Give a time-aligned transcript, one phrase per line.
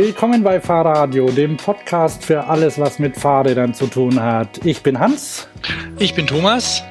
[0.00, 4.64] Willkommen bei Fahrradio, dem Podcast für alles, was mit Fahrrädern zu tun hat.
[4.64, 5.48] Ich bin Hans.
[5.98, 6.84] Ich bin Thomas.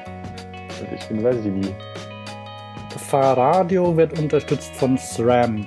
[0.78, 1.74] Und ich bin Vasili.
[3.08, 5.66] Fahrradio wird unterstützt von SRAM.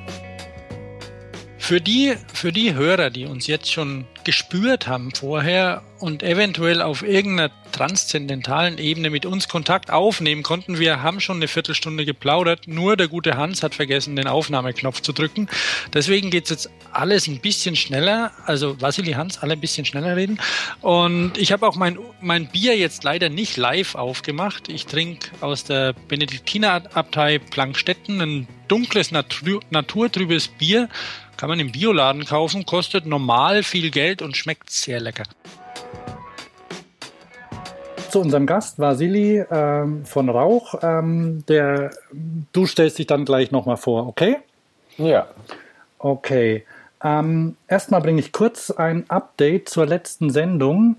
[1.72, 7.02] Für die, für die Hörer, die uns jetzt schon gespürt haben vorher und eventuell auf
[7.02, 10.80] irgendeiner transzendentalen Ebene mit uns Kontakt aufnehmen konnten.
[10.80, 15.14] Wir haben schon eine Viertelstunde geplaudert, nur der gute Hans hat vergessen, den Aufnahmeknopf zu
[15.14, 15.48] drücken.
[15.94, 18.34] Deswegen geht es jetzt alles ein bisschen schneller.
[18.46, 20.42] Also Vasili Hans, alle ein bisschen schneller reden.
[20.82, 24.68] Und ich habe auch mein, mein Bier jetzt leider nicht live aufgemacht.
[24.68, 30.90] Ich trinke aus der Benediktinerabtei Plankstetten ein dunkles, natur, naturtrübes Bier.
[31.42, 35.24] Kann man im Bioladen kaufen, kostet normal viel Geld und schmeckt sehr lecker
[38.12, 40.76] zu unserem Gast, Vasili ähm, von Rauch.
[40.84, 41.90] Ähm, der,
[42.52, 44.38] du stellst dich dann gleich nochmal vor, okay?
[44.98, 45.30] Ja.
[45.98, 46.64] Okay.
[47.04, 50.98] Ähm, erstmal bringe ich kurz ein Update zur letzten Sendung.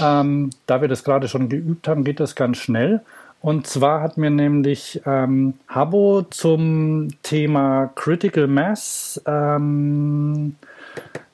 [0.00, 3.02] Ähm, da wir das gerade schon geübt haben, geht das ganz schnell.
[3.46, 10.56] Und zwar hat mir nämlich ähm, Habo zum Thema Critical Mass ähm,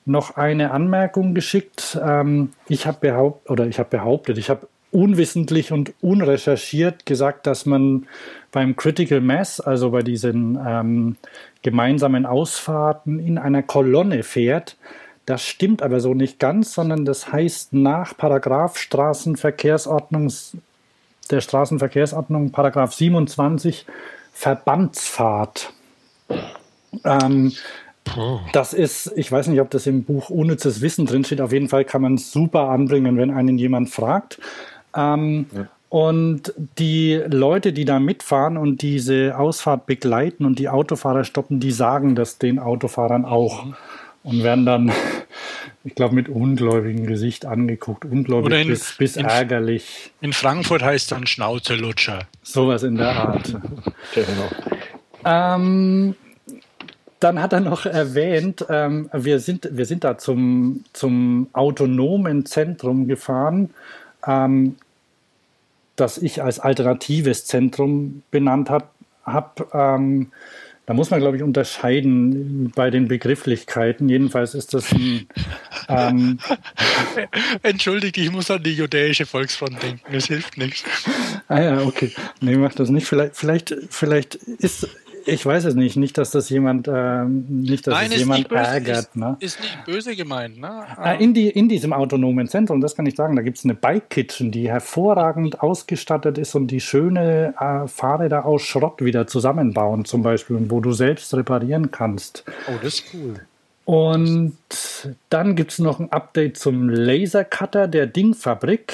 [0.05, 1.99] noch eine Anmerkung geschickt.
[2.05, 7.65] Ähm, ich habe behaupt, oder ich habe behauptet, ich habe unwissentlich und unrecherchiert gesagt, dass
[7.65, 8.05] man
[8.51, 11.15] beim Critical Mass, also bei diesen ähm,
[11.63, 14.77] gemeinsamen Ausfahrten in einer Kolonne fährt.
[15.25, 20.29] Das stimmt aber so nicht ganz, sondern das heißt nach Paragraph Straßenverkehrsordnung
[21.33, 23.85] der Straßenverkehrsordnung Paragraph 27
[24.31, 25.73] Verbandsfahrt.
[27.03, 27.53] Ähm,
[28.51, 31.41] das ist, ich weiß nicht, ob das im Buch unnützes Wissen drinsteht.
[31.41, 34.39] Auf jeden Fall kann man es super anbringen, wenn einen jemand fragt.
[34.95, 35.67] Ähm, ja.
[35.89, 41.71] Und die Leute, die da mitfahren und diese Ausfahrt begleiten und die Autofahrer stoppen, die
[41.71, 43.67] sagen das den Autofahrern auch
[44.23, 44.91] und werden dann,
[45.83, 48.05] ich glaube, mit ungläubigem Gesicht angeguckt.
[48.05, 50.11] Ungläubig in, bis, bis in, ärgerlich.
[50.21, 52.27] In Frankfurt heißt dann Schnauzelutscher.
[52.41, 53.55] Sowas in der Art.
[54.13, 54.49] genau.
[55.25, 56.15] Ähm,
[57.19, 63.07] dann hat er noch erwähnt, ähm, wir, sind, wir sind da zum, zum autonomen Zentrum
[63.07, 63.69] gefahren
[64.25, 64.75] ähm,
[65.95, 68.85] das ich als alternatives Zentrum benannt habe.
[69.25, 70.31] Hab, ähm,
[70.85, 74.09] da muss man, glaube ich, unterscheiden bei den Begrifflichkeiten.
[74.09, 75.27] Jedenfalls ist das ein.
[75.87, 76.39] Ähm,
[77.63, 80.13] Entschuldigt, ich muss an die judäische Volksfront denken.
[80.13, 80.83] Es hilft nichts.
[81.47, 82.11] Ah ja, okay.
[82.41, 83.07] Nee, mach das nicht.
[83.07, 84.89] Vielleicht, vielleicht, vielleicht ist,
[85.25, 85.95] ich weiß es nicht.
[85.95, 88.97] Nicht, dass das jemand, äh, nicht, dass Nein, es jemand böse, ärgert.
[88.97, 89.37] Ist, ne?
[89.39, 90.59] ist nicht böse gemeint.
[90.59, 90.85] Ne?
[91.03, 93.73] Äh, in, die, in diesem autonomen Zentrum, das kann ich sagen, da gibt es eine
[93.73, 100.05] Bike Kitchen, die hervorragend ausgestattet ist und die schöne äh, Fahrräder aus Schrott wieder zusammenbauen,
[100.05, 102.43] zum Beispiel, wo du selbst reparieren kannst.
[102.67, 103.35] Oh, das ist cool.
[103.85, 104.57] Und
[105.29, 108.93] dann gibt es noch ein Update zum Lasercutter der Dingfabrik.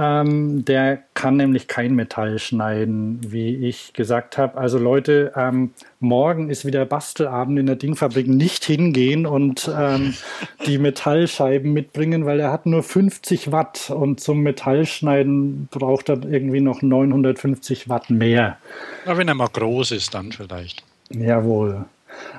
[0.00, 4.56] Ähm, der kann nämlich kein Metall schneiden, wie ich gesagt habe.
[4.56, 8.26] Also Leute, ähm, morgen ist wieder Bastelabend in der Dingfabrik.
[8.26, 10.14] Nicht hingehen und ähm,
[10.64, 16.62] die Metallscheiben mitbringen, weil er hat nur 50 Watt und zum Metallschneiden braucht er irgendwie
[16.62, 18.56] noch 950 Watt mehr.
[19.04, 20.82] Na, wenn er mal groß ist, dann vielleicht.
[21.10, 21.84] Jawohl.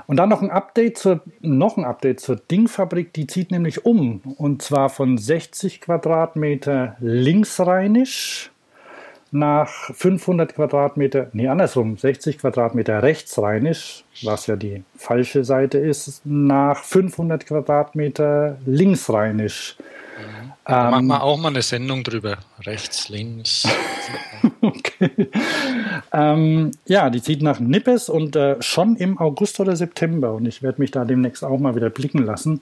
[0.07, 4.21] Und dann noch ein Update zur, noch ein Update zur Dingfabrik, die zieht nämlich um.
[4.37, 8.51] Und zwar von 60 Quadratmeter linksrheinisch
[9.31, 16.83] nach 500 Quadratmeter, nee, andersrum, 60 Quadratmeter rechtsrheinisch, was ja die falsche Seite ist, nach
[16.83, 19.77] 500 Quadratmeter linksrheinisch.
[20.65, 22.37] Da ähm, machen wir auch mal eine Sendung drüber.
[22.65, 23.67] Rechts, links.
[26.13, 30.33] Ähm, ja, die zieht nach Nippes und äh, schon im August oder September.
[30.33, 32.61] Und ich werde mich da demnächst auch mal wieder blicken lassen.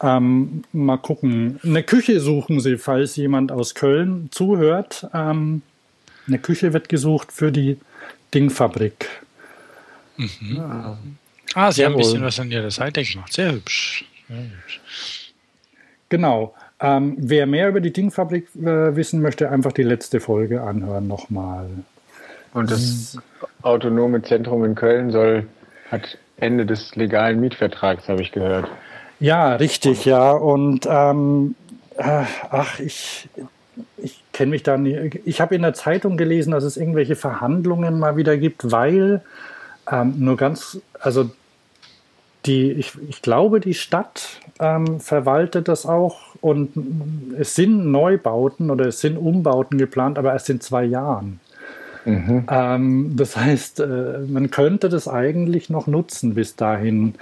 [0.00, 1.58] Ähm, mal gucken.
[1.62, 5.08] Eine Küche suchen sie, falls jemand aus Köln zuhört.
[5.12, 5.62] Ähm,
[6.26, 7.78] eine Küche wird gesucht für die
[8.32, 9.08] Dingfabrik.
[10.16, 10.56] Mhm.
[10.56, 10.98] Ja.
[11.54, 11.92] Ah, sie Jawohl.
[11.92, 13.32] haben ein bisschen was an ihrer Seite gemacht.
[13.32, 14.04] Sehr hübsch.
[14.28, 14.80] Sehr hübsch.
[16.08, 16.54] Genau.
[16.80, 21.68] Ähm, wer mehr über die Dingfabrik äh, wissen möchte, einfach die letzte Folge anhören nochmal.
[22.54, 23.18] Und das
[23.62, 25.46] autonome Zentrum in Köln soll,
[25.90, 28.68] hat Ende des legalen Mietvertrags, habe ich gehört.
[29.20, 30.32] Ja, richtig, ja.
[30.32, 31.56] Und ähm,
[31.96, 33.28] äh, ach, ich,
[33.96, 35.20] ich kenne mich da nicht.
[35.24, 39.22] Ich habe in der Zeitung gelesen, dass es irgendwelche Verhandlungen mal wieder gibt, weil
[39.90, 41.30] ähm, nur ganz, also
[42.46, 46.72] die, ich, ich glaube, die Stadt ähm, verwaltet das auch und
[47.38, 51.40] es sind Neubauten oder es sind Umbauten geplant, aber erst in zwei Jahren.
[52.04, 52.46] Mhm.
[52.50, 57.14] Ähm, das heißt, äh, man könnte das eigentlich noch nutzen bis dahin.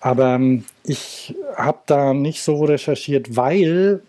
[0.00, 4.00] Aber ähm, ich habe da nicht so recherchiert, weil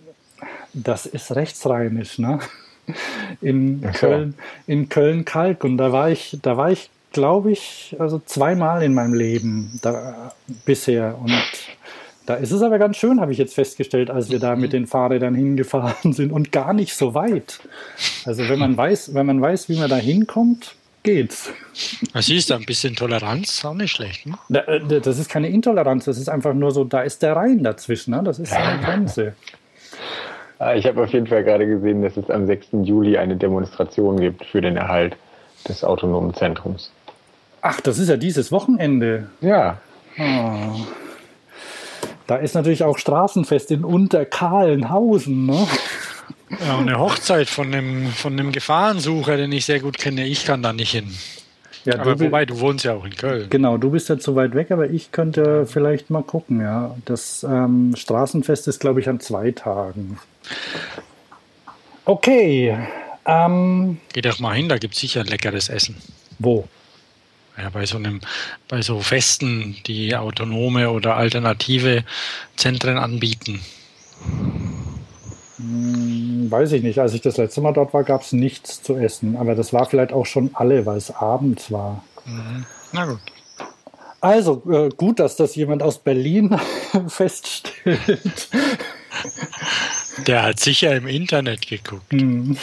[0.74, 2.39] das ist rechtsrheinisch, ne?
[3.42, 3.98] In okay.
[3.98, 4.36] Köln,
[4.68, 5.63] in Köln-Kalk.
[5.63, 10.33] Und da war ich, da war ich, glaube ich, also zweimal in meinem Leben da,
[10.66, 11.18] bisher.
[11.19, 11.33] Und
[12.25, 14.88] da ist es aber ganz schön, habe ich jetzt festgestellt, als wir da mit den
[14.88, 17.60] Fahrrädern hingefahren sind und gar nicht so weit.
[18.25, 21.51] Also wenn man weiß, wenn man weiß, wie man da hinkommt, geht's.
[22.13, 24.25] Das ist ein bisschen Toleranz, auch nicht schlecht.
[24.25, 24.38] Ne?
[24.68, 28.12] Äh, das ist keine Intoleranz, das ist einfach nur so, da ist der Rhein dazwischen,
[28.12, 28.24] ne?
[28.24, 29.36] das ist eine Grenze.
[30.57, 32.68] Ah, ich habe auf jeden Fall gerade gesehen, dass es am 6.
[32.83, 35.16] Juli eine Demonstration gibt für den Erhalt
[35.68, 36.92] des autonomen Zentrums.
[37.62, 39.30] Ach, das ist ja dieses Wochenende.
[39.42, 39.80] Ja.
[40.18, 40.86] Oh.
[42.27, 45.45] Da ist natürlich auch Straßenfest in Unterkahlenhausen.
[45.45, 45.68] Ne?
[46.66, 50.25] Ja, eine Hochzeit von einem, von einem Gefahrensucher, den ich sehr gut kenne.
[50.25, 51.13] Ich kann da nicht hin.
[51.86, 53.48] Ja, aber du, wobei, du wohnst ja auch in Köln.
[53.50, 56.95] Genau, du bist ja zu weit weg, aber ich könnte vielleicht mal gucken, ja.
[57.06, 60.18] Das ähm, Straßenfest ist, glaube ich, an zwei Tagen.
[62.06, 62.75] Okay.
[63.25, 65.95] Ähm, Geh doch mal hin, da gibt es sicher leckeres Essen.
[66.39, 66.68] Wo?
[67.57, 68.22] Ja, bei so einem,
[68.68, 72.04] bei so Festen, die autonome oder alternative
[72.56, 73.62] Zentren anbieten.
[75.57, 77.00] Hm, weiß ich nicht.
[77.00, 79.38] Als ich das letzte Mal dort war, gab es nichts zu essen.
[79.38, 82.04] Aber das war vielleicht auch schon alle, weil es abends war.
[82.25, 82.66] Mhm.
[82.92, 83.19] Na gut.
[84.19, 86.57] Also äh, gut, dass das jemand aus Berlin
[87.07, 88.50] feststellt.
[90.28, 92.12] Der hat sicher im Internet geguckt.
[92.12, 92.57] Mhm.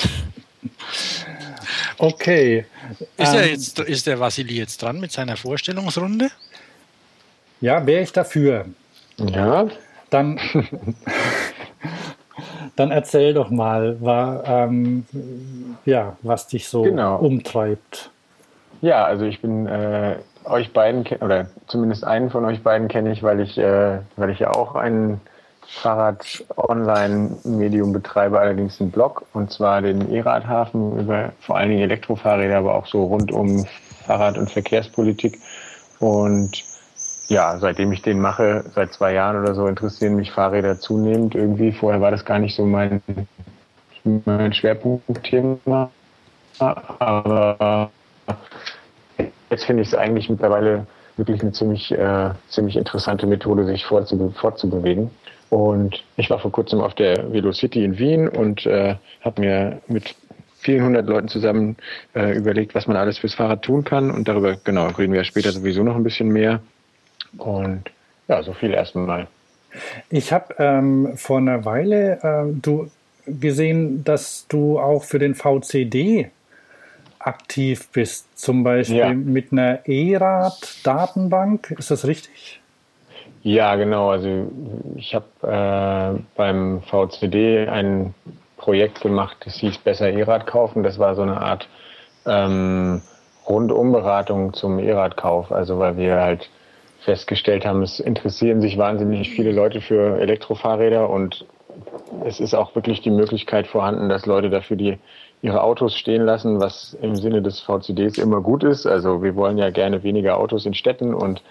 [2.02, 2.66] Okay.
[3.16, 6.30] Ist, ähm, jetzt, ist der Vassili jetzt dran mit seiner Vorstellungsrunde?
[7.60, 8.64] Ja, wäre ich dafür.
[9.18, 9.68] Ja.
[10.10, 10.40] Dann,
[12.76, 15.06] dann erzähl doch mal, war, ähm,
[15.84, 17.18] ja, was dich so genau.
[17.18, 18.10] umtreibt.
[18.80, 23.22] Ja, also ich bin äh, euch beiden, oder zumindest einen von euch beiden kenne ich,
[23.22, 25.20] weil ich, äh, weil ich ja auch einen
[25.80, 32.74] Fahrrad-Online-Medium betreibe, allerdings einen Blog, und zwar den E-Radhafen über vor allen Dingen Elektrofahrräder, aber
[32.74, 33.66] auch so rund um
[34.06, 35.40] Fahrrad- und Verkehrspolitik.
[35.98, 36.62] Und
[37.28, 41.72] ja, seitdem ich den mache, seit zwei Jahren oder so, interessieren mich Fahrräder zunehmend irgendwie.
[41.72, 43.02] Vorher war das gar nicht so mein,
[44.04, 45.90] mein Schwerpunktthema.
[46.58, 47.90] Aber
[49.50, 50.86] jetzt finde ich es eigentlich mittlerweile
[51.16, 55.10] wirklich eine ziemlich, äh, ziemlich interessante Methode, sich fortzubewegen.
[55.52, 60.14] Und ich war vor kurzem auf der Velocity in Wien und äh, habe mir mit
[60.60, 61.76] vielen hundert Leuten zusammen
[62.14, 64.10] äh, überlegt, was man alles fürs Fahrrad tun kann.
[64.10, 66.62] Und darüber, genau, reden wir später sowieso noch ein bisschen mehr.
[67.36, 67.82] Und
[68.28, 69.26] ja, so viel erstmal.
[70.08, 72.90] Ich habe ähm, vor einer Weile äh, du
[73.26, 76.30] gesehen, dass du auch für den VCD
[77.18, 79.12] aktiv bist, zum Beispiel ja.
[79.12, 81.74] mit einer E-Rad-Datenbank.
[81.78, 82.61] Ist das richtig?
[83.42, 84.10] Ja, genau.
[84.10, 84.46] Also
[84.96, 88.14] ich habe äh, beim VCD ein
[88.56, 90.82] Projekt gemacht, das hieß Besser E-Rad kaufen.
[90.84, 91.68] Das war so eine Art
[92.24, 93.02] ähm,
[93.48, 95.50] Rundumberatung zum E-Radkauf.
[95.50, 96.48] Also weil wir halt
[97.00, 101.44] festgestellt haben, es interessieren sich wahnsinnig viele Leute für Elektrofahrräder und
[102.24, 104.98] es ist auch wirklich die Möglichkeit vorhanden, dass Leute dafür die
[105.42, 108.86] ihre Autos stehen lassen, was im Sinne des VCDs immer gut ist.
[108.86, 111.42] Also wir wollen ja gerne weniger Autos in Städten und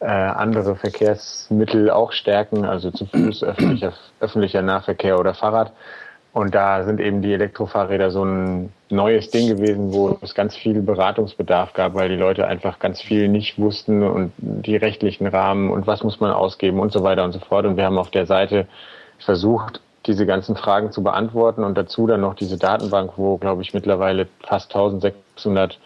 [0.00, 5.72] äh, andere Verkehrsmittel auch stärken, also zu Fuß, öffentlicher, öffentlicher Nahverkehr oder Fahrrad.
[6.32, 10.82] Und da sind eben die Elektrofahrräder so ein neues Ding gewesen, wo es ganz viel
[10.82, 15.86] Beratungsbedarf gab, weil die Leute einfach ganz viel nicht wussten und die rechtlichen Rahmen und
[15.86, 17.66] was muss man ausgeben und so weiter und so fort.
[17.66, 18.66] Und wir haben auf der Seite
[19.20, 23.72] versucht, diese ganzen Fragen zu beantworten und dazu dann noch diese Datenbank, wo, glaube ich,
[23.72, 25.78] mittlerweile fast 1600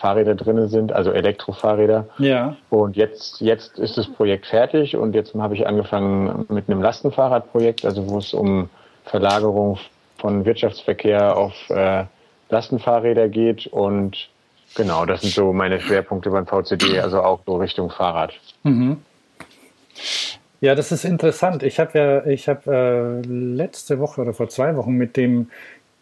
[0.00, 2.06] Fahrräder drin sind, also Elektrofahrräder.
[2.18, 2.56] Ja.
[2.70, 7.84] Und jetzt, jetzt ist das Projekt fertig und jetzt habe ich angefangen mit einem Lastenfahrradprojekt,
[7.84, 8.70] also wo es um
[9.04, 9.78] Verlagerung
[10.16, 12.04] von Wirtschaftsverkehr auf äh,
[12.48, 14.28] Lastenfahrräder geht und
[14.74, 18.32] genau, das sind so meine Schwerpunkte beim VCD, also auch so Richtung Fahrrad.
[18.62, 19.02] Mhm.
[20.62, 21.62] Ja, das ist interessant.
[21.62, 25.50] Ich habe ja, ich habe äh, letzte Woche oder vor zwei Wochen mit dem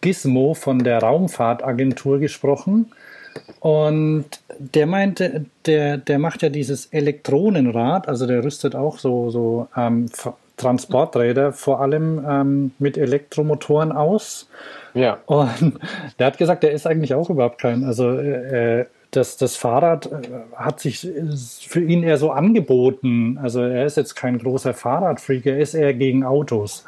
[0.01, 2.93] Gizmo von der Raumfahrtagentur gesprochen.
[3.61, 4.27] Und
[4.59, 10.07] der meinte, der, der macht ja dieses Elektronenrad, also der rüstet auch so, so ähm,
[10.57, 14.49] Transporträder vor allem ähm, mit Elektromotoren aus.
[14.95, 15.19] Ja.
[15.27, 15.79] Und
[16.19, 20.19] der hat gesagt, der ist eigentlich auch überhaupt kein, also äh, das, das Fahrrad äh,
[20.55, 21.09] hat sich
[21.67, 23.39] für ihn eher so angeboten.
[23.41, 26.85] Also er ist jetzt kein großer Fahrradfreak, er ist eher gegen Autos.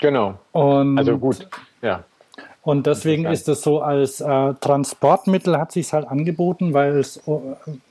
[0.00, 0.34] Genau.
[0.52, 1.48] Und, also gut,
[1.82, 2.04] ja.
[2.64, 7.30] Und deswegen ist es so als äh, Transportmittel hat sich halt angeboten, weil es äh,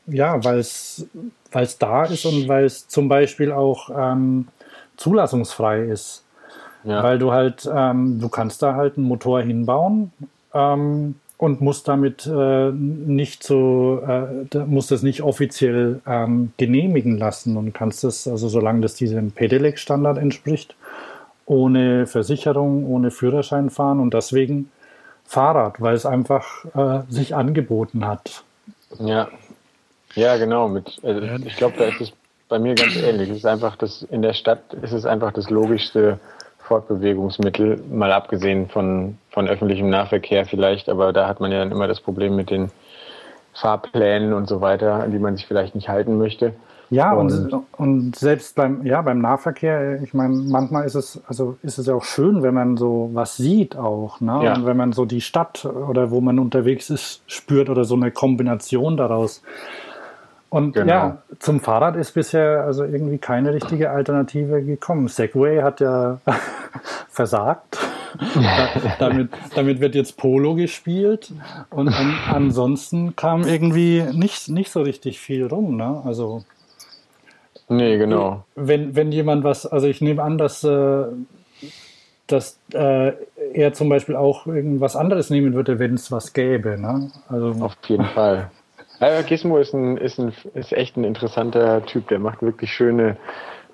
[0.07, 1.07] ja, weil es
[1.51, 4.47] weil es da ist und weil es zum Beispiel auch ähm,
[4.97, 6.23] zulassungsfrei ist.
[6.83, 7.03] Ja.
[7.03, 10.11] Weil du halt, ähm, du kannst da halt einen Motor hinbauen
[10.53, 17.55] ähm, und musst damit äh, nicht so, äh, musst es nicht offiziell ähm, genehmigen lassen
[17.57, 20.75] und kannst es, also solange das diesem Pedelec-Standard entspricht,
[21.45, 24.71] ohne Versicherung, ohne Führerschein fahren und deswegen
[25.25, 28.43] Fahrrad, weil es einfach äh, sich angeboten hat.
[28.99, 29.27] Ja,
[30.15, 30.67] ja, genau.
[30.67, 32.13] Mit, also ich glaube, da ist es
[32.49, 33.29] bei mir ganz ähnlich.
[33.29, 36.19] Es ist einfach das, in der Stadt ist es einfach das logischste
[36.59, 41.87] Fortbewegungsmittel, mal abgesehen von, von öffentlichem Nahverkehr vielleicht, aber da hat man ja dann immer
[41.87, 42.71] das Problem mit den
[43.53, 46.53] Fahrplänen und so weiter, an die man sich vielleicht nicht halten möchte.
[46.93, 51.77] Ja, und, und, selbst beim, ja, beim Nahverkehr, ich meine, manchmal ist es, also ist
[51.77, 54.41] es ja auch schön, wenn man so was sieht auch, ne?
[54.43, 54.55] Ja.
[54.55, 58.11] Und wenn man so die Stadt oder wo man unterwegs ist, spürt oder so eine
[58.11, 59.41] Kombination daraus.
[60.53, 60.93] Und genau.
[60.93, 65.07] ja, zum Fahrrad ist bisher also irgendwie keine richtige Alternative gekommen.
[65.07, 66.19] Segway hat ja
[67.09, 67.79] versagt.
[68.99, 71.33] damit, damit wird jetzt Polo gespielt
[71.71, 75.75] und an, ansonsten kam irgendwie nicht, nicht so richtig viel rum.
[75.75, 76.03] Ne?
[76.05, 76.43] Also
[77.75, 78.43] Nee, genau.
[78.55, 81.05] Wenn, wenn jemand was, also ich nehme an, dass, äh,
[82.27, 83.13] dass äh,
[83.53, 86.79] er zum Beispiel auch irgendwas anderes nehmen würde, wenn es was gäbe.
[86.79, 87.11] Ne?
[87.29, 88.51] Also, Auf jeden Fall.
[89.27, 92.07] Gizmo ist, ein, ist, ein, ist echt ein interessanter Typ.
[92.07, 93.17] Der macht wirklich schöne,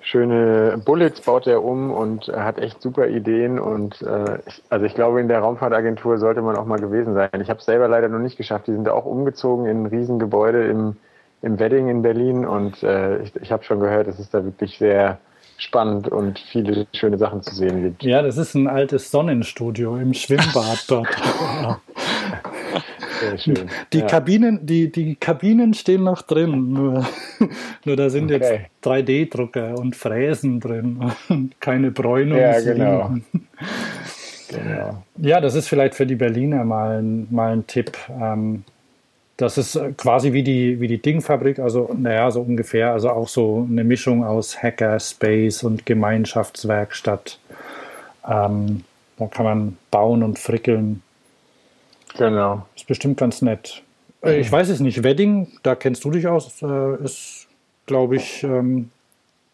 [0.00, 3.60] schöne Bullets, baut er um und hat echt super Ideen.
[3.60, 7.28] Und äh, ich, also ich glaube, in der Raumfahrtagentur sollte man auch mal gewesen sein.
[7.40, 8.66] Ich habe es selber leider noch nicht geschafft.
[8.66, 10.96] Die sind auch umgezogen in ein Riesengebäude im
[11.42, 14.78] im Wedding in Berlin und äh, ich, ich habe schon gehört, es ist da wirklich
[14.78, 15.18] sehr
[15.56, 18.02] spannend und viele schöne Sachen zu sehen gibt.
[18.02, 21.08] Ja, das ist ein altes Sonnenstudio im Schwimmbad dort.
[23.20, 23.70] Sehr schön.
[23.92, 24.06] Die, ja.
[24.06, 27.06] Kabinen, die, die Kabinen stehen noch drin, nur,
[27.84, 28.68] nur da sind okay.
[28.80, 32.38] jetzt 3D-Drucker und Fräsen drin und keine Bräunung.
[32.38, 33.16] Ja, genau.
[34.48, 35.02] genau.
[35.18, 37.92] Ja, das ist vielleicht für die Berliner mal, mal ein Tipp.
[38.08, 38.64] Ähm,
[39.40, 43.28] das ist äh, quasi wie die, wie die Dingfabrik, also naja, so ungefähr, also auch
[43.28, 47.38] so eine Mischung aus Hackerspace und Gemeinschaftswerkstatt.
[48.28, 48.84] Ähm,
[49.16, 51.02] da kann man bauen und frickeln.
[52.18, 52.66] Genau.
[52.76, 53.82] Ist bestimmt ganz nett.
[54.22, 57.48] Äh, ich weiß es nicht, Wedding, da kennst du dich aus, äh, ist,
[57.86, 58.90] glaube ich, ähm,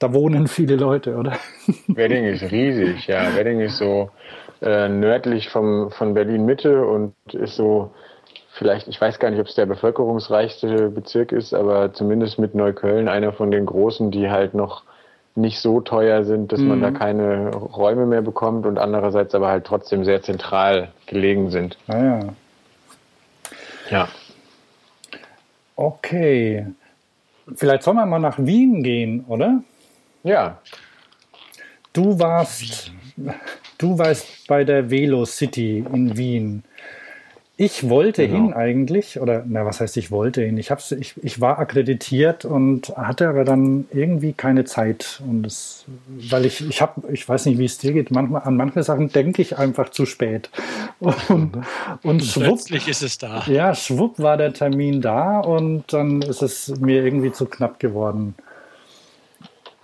[0.00, 1.38] da wohnen viele Leute, oder?
[1.86, 3.36] Wedding ist riesig, ja.
[3.36, 4.10] Wedding ist so
[4.62, 7.92] äh, nördlich vom, von Berlin Mitte und ist so
[8.56, 13.08] vielleicht, ich weiß gar nicht, ob es der bevölkerungsreichste Bezirk ist, aber zumindest mit Neukölln
[13.08, 14.82] einer von den großen, die halt noch
[15.34, 16.68] nicht so teuer sind, dass mhm.
[16.68, 16.94] man da mhm.
[16.94, 21.76] keine Räume mehr bekommt und andererseits aber halt trotzdem sehr zentral gelegen sind.
[21.88, 22.20] Ah ja.
[23.90, 24.08] Ja.
[25.76, 26.66] Okay.
[27.54, 29.62] Vielleicht sollen wir mal nach Wien gehen, oder?
[30.24, 30.58] Ja.
[31.92, 32.90] Du warst,
[33.78, 36.64] du warst bei der Velo City in Wien.
[37.58, 38.44] Ich wollte genau.
[38.44, 40.58] hin eigentlich, oder na, was heißt ich wollte hin?
[40.58, 45.22] Ich, hab's, ich, ich war akkreditiert und hatte aber dann irgendwie keine Zeit.
[45.26, 48.58] Und das, weil ich, ich habe, ich weiß nicht, wie es dir geht, manchmal, an
[48.58, 50.50] manche Sachen denke ich einfach zu spät.
[51.00, 51.62] Und,
[52.02, 53.42] und schwupp, Plötzlich ist es da.
[53.46, 58.34] Ja, schwupp war der Termin da und dann ist es mir irgendwie zu knapp geworden.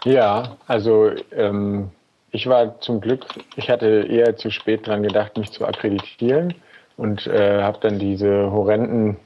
[0.05, 1.89] Ja, also ähm,
[2.33, 3.25] ich war zum Glück,
[3.57, 6.55] ich hatte eher zu spät dran gedacht, mich zu akkreditieren
[7.03, 9.17] und äh, habe dann diese horrenden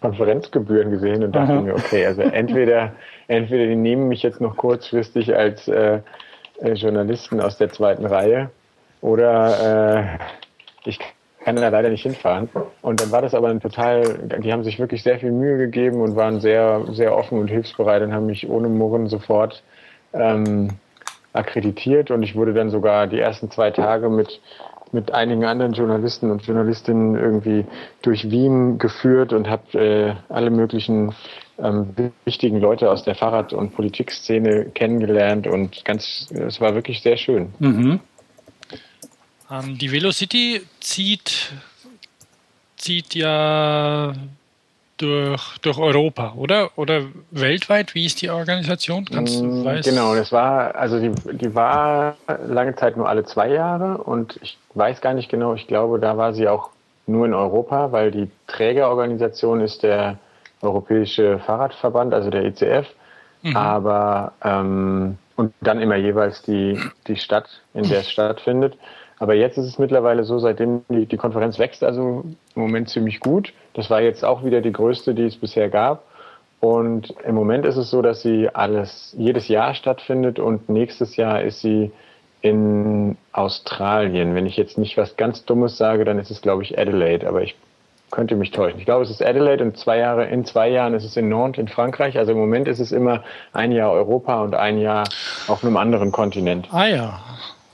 [0.00, 1.60] Konferenzgebühren gesehen und dachte Aha.
[1.60, 2.92] mir, okay, also entweder,
[3.28, 5.98] entweder die nehmen mich jetzt noch kurzfristig als äh,
[6.60, 8.50] äh, Journalisten aus der zweiten Reihe
[9.00, 10.18] oder
[10.84, 11.00] äh, ich
[11.44, 12.48] kann da leider nicht hinfahren.
[12.80, 16.02] Und dann war das aber ein total, die haben sich wirklich sehr viel Mühe gegeben
[16.02, 19.64] und waren sehr, sehr offen und hilfsbereit und haben mich ohne Murren sofort
[20.12, 20.70] ähm,
[21.32, 24.40] akkreditiert und ich wurde dann sogar die ersten zwei Tage mit
[24.92, 27.64] mit einigen anderen Journalisten und Journalistinnen irgendwie
[28.02, 31.14] durch Wien geführt und habe äh, alle möglichen
[31.58, 37.16] ähm, wichtigen Leute aus der Fahrrad- und Politikszene kennengelernt und ganz, es war wirklich sehr
[37.16, 37.52] schön.
[37.58, 38.00] Mhm.
[39.50, 41.52] Ähm, die Velocity zieht,
[42.76, 44.12] zieht ja
[44.98, 46.70] durch, durch Europa, oder?
[46.76, 47.94] Oder weltweit?
[47.94, 49.04] Wie ist die Organisation?
[49.04, 49.88] Kannst du, mm, weißt?
[49.88, 54.58] Genau, das war, also die, die war lange Zeit nur alle zwei Jahre und ich
[54.74, 56.70] weiß gar nicht genau, ich glaube, da war sie auch
[57.06, 60.18] nur in Europa, weil die Trägerorganisation ist der
[60.62, 62.86] Europäische Fahrradverband, also der ECF.
[63.42, 63.56] Mhm.
[63.56, 68.76] Aber ähm, und dann immer jeweils die, die Stadt, in der es stattfindet.
[69.18, 73.20] Aber jetzt ist es mittlerweile so, seitdem die, die Konferenz wächst, also im Moment ziemlich
[73.20, 73.52] gut.
[73.74, 76.04] Das war jetzt auch wieder die größte, die es bisher gab.
[76.60, 81.42] Und im Moment ist es so, dass sie alles jedes Jahr stattfindet und nächstes Jahr
[81.42, 81.92] ist sie
[82.40, 84.34] in Australien.
[84.34, 87.28] Wenn ich jetzt nicht was ganz Dummes sage, dann ist es, glaube ich, Adelaide.
[87.28, 87.56] Aber ich
[88.10, 88.78] könnte mich täuschen.
[88.78, 91.60] Ich glaube, es ist Adelaide und zwei Jahre, in zwei Jahren ist es in Nantes
[91.60, 92.16] in Frankreich.
[92.18, 95.04] Also im Moment ist es immer ein Jahr Europa und ein Jahr
[95.48, 96.68] auf einem anderen Kontinent.
[96.70, 97.20] Ah ja,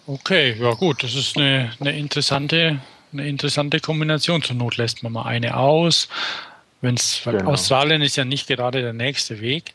[0.06, 2.80] okay, ja gut, das ist eine, eine interessante,
[3.12, 4.42] eine interessante Kombination.
[4.42, 6.08] Zur Not lässt man mal eine aus.
[6.80, 7.50] Wenn's, genau.
[7.50, 9.74] Australien ist ja nicht gerade der nächste Weg.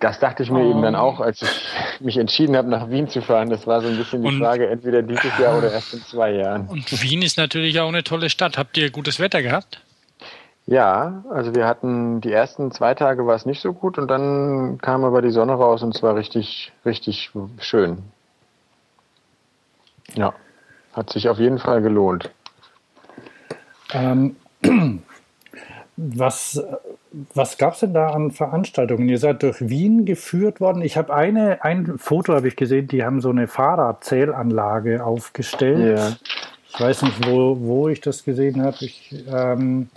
[0.00, 1.50] Das dachte ich mir um, eben dann auch, als ich
[2.00, 3.50] mich entschieden habe, nach Wien zu fahren.
[3.50, 6.32] Das war so ein bisschen die und, Frage, entweder dieses Jahr oder erst in zwei
[6.32, 6.66] Jahren.
[6.66, 8.58] Und Wien ist natürlich auch eine tolle Stadt.
[8.58, 9.80] Habt ihr gutes Wetter gehabt?
[10.66, 14.78] Ja, also wir hatten die ersten zwei Tage war es nicht so gut und dann
[14.80, 17.98] kam aber die Sonne raus und es war richtig, richtig schön.
[20.14, 20.34] Ja,
[20.92, 22.30] hat sich auf jeden Fall gelohnt.
[23.92, 24.36] Ähm,
[25.96, 26.62] was
[27.32, 29.08] was gab es denn da an Veranstaltungen?
[29.08, 30.82] Ihr seid durch Wien geführt worden.
[30.82, 35.98] Ich habe eine, ein Foto habe ich gesehen, die haben so eine Fahrradzählanlage aufgestellt.
[35.98, 36.16] Ja.
[36.72, 38.76] Ich weiß nicht, wo, wo ich das gesehen habe.
[38.80, 39.88] Ich, ähm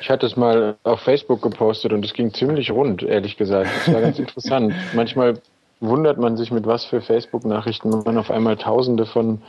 [0.00, 3.68] ich hatte es mal auf Facebook gepostet und es ging ziemlich rund, ehrlich gesagt.
[3.84, 4.74] Das war ganz interessant.
[4.94, 5.34] Manchmal
[5.86, 9.42] wundert man sich, mit was für Facebook-Nachrichten man auf einmal tausende von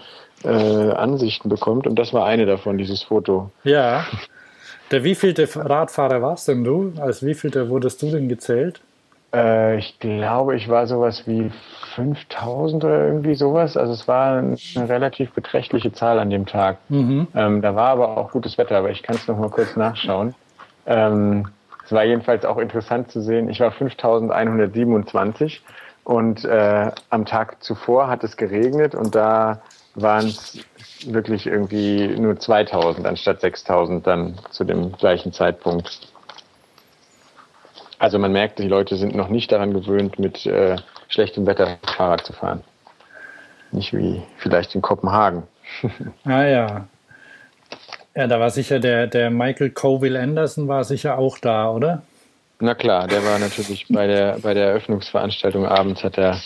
[0.43, 1.87] äh, Ansichten bekommt.
[1.87, 3.51] Und das war eine davon, dieses Foto.
[3.63, 4.05] Ja.
[4.91, 6.93] Der wievielte Radfahrer warst denn du?
[6.99, 8.81] Als wievielte wurdest du denn gezählt?
[9.33, 11.51] Äh, ich glaube, ich war sowas wie
[11.95, 13.77] 5000 oder irgendwie sowas.
[13.77, 14.57] Also es war eine
[14.89, 16.77] relativ beträchtliche Zahl an dem Tag.
[16.89, 17.27] Mhm.
[17.35, 20.35] Ähm, da war aber auch gutes Wetter, aber ich kann es noch mal kurz nachschauen.
[20.85, 21.47] Ähm,
[21.85, 23.49] es war jedenfalls auch interessant zu sehen.
[23.49, 25.61] Ich war 5127
[26.05, 29.61] und äh, am Tag zuvor hat es geregnet und da
[29.95, 30.59] waren es
[31.05, 35.99] wirklich irgendwie nur 2000 anstatt 6000 dann zu dem gleichen Zeitpunkt.
[37.97, 40.75] Also man merkt, die Leute sind noch nicht daran gewöhnt, mit äh,
[41.07, 42.63] schlechtem Wetter Fahrrad zu fahren.
[43.71, 45.43] Nicht wie vielleicht in Kopenhagen.
[46.25, 46.87] ah ja.
[48.15, 52.03] Ja, da war sicher der, der Michael Coville Anderson war sicher auch da, oder?
[52.59, 56.39] Na klar, der war natürlich bei der, bei der Eröffnungsveranstaltung abends hat er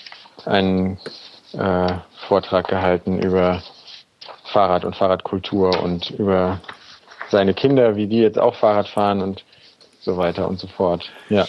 [0.45, 0.97] einen
[1.53, 1.93] äh,
[2.27, 3.61] Vortrag gehalten über
[4.45, 6.59] Fahrrad und Fahrradkultur und über
[7.29, 9.43] seine Kinder, wie die jetzt auch Fahrrad fahren und
[9.99, 11.11] so weiter und so fort.
[11.29, 11.47] Ja.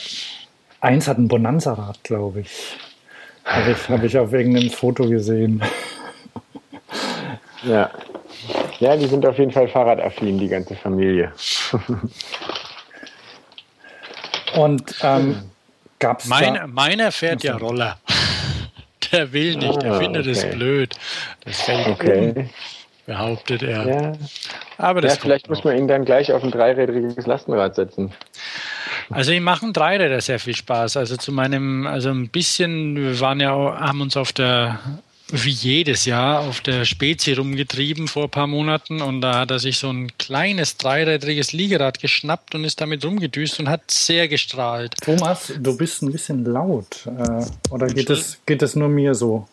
[0.81, 2.77] Eins hat ein Bonanza-Rad, glaube ich.
[3.45, 5.63] Habe ich, hab ich auf irgendeinem Foto gesehen.
[7.63, 7.91] Ja.
[8.79, 11.33] Ja, die sind auf jeden Fall fahrradaffin, die ganze Familie.
[14.55, 15.51] Und ähm,
[15.99, 16.27] gab es.
[16.27, 17.99] Meine, meiner fährt ja Roller.
[19.13, 20.31] Der will nicht, ah, der findet okay.
[20.31, 20.97] es blöd.
[21.45, 22.33] Das fällt okay.
[22.37, 22.51] um
[23.11, 23.89] behauptet er.
[23.89, 24.13] Ja.
[24.79, 28.13] Aber das ja, vielleicht muss man ihn dann gleich auf ein dreirädriges Lastenrad setzen.
[29.11, 30.97] Also ich machen Dreiräder sehr viel Spaß.
[30.97, 34.79] Also zu meinem, also ein bisschen, wir waren ja, haben uns auf der,
[35.33, 39.59] wie jedes Jahr, auf der Spezi rumgetrieben vor ein paar Monaten und da hat er
[39.59, 44.95] sich so ein kleines dreirädriges Liegerad geschnappt und ist damit rumgedüst und hat sehr gestrahlt.
[45.03, 47.07] Thomas, du bist ein bisschen laut.
[47.07, 49.47] Äh, oder geht es, geht es nur mir so?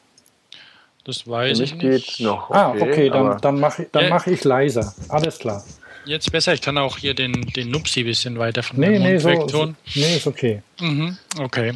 [1.05, 2.19] Das weiß ich nicht.
[2.19, 2.51] noch.
[2.51, 4.93] Ah, okay, ah, okay, dann, dann mache ich, äh, mach ich leiser.
[5.07, 5.63] Alles klar.
[6.03, 9.17] Jetzt besser, ich kann auch hier den, den Nupsi ein bisschen weiter von nee, nee,
[9.17, 10.61] so, so, nee, ist okay.
[10.79, 11.73] Mhm, okay.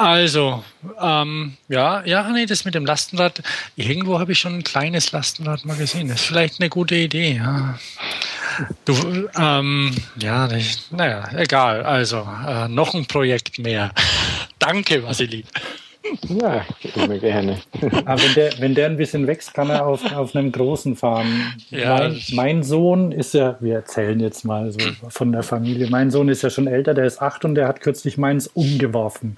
[0.00, 0.64] Also,
[0.98, 3.42] ähm, ja, ja, nee, das mit dem Lastenrad,
[3.76, 6.08] irgendwo habe ich schon ein kleines Lastenrad mal gesehen.
[6.08, 7.78] Das ist vielleicht eine gute Idee, ja.
[8.86, 11.82] Du, ähm, ja, nicht, naja, egal.
[11.82, 13.92] Also, äh, noch ein Projekt mehr.
[14.58, 15.44] Danke, Vasili.
[16.28, 16.64] Ja,
[16.96, 17.58] immer gerne.
[18.04, 21.54] Aber wenn der, wenn der ein bisschen wächst, kann er auf, auf einem großen fahren.
[21.70, 21.98] Ja.
[21.98, 26.28] Mein, mein, Sohn ist ja, wir erzählen jetzt mal so von der Familie, mein Sohn
[26.28, 29.36] ist ja schon älter, der ist acht und der hat kürzlich meins umgeworfen.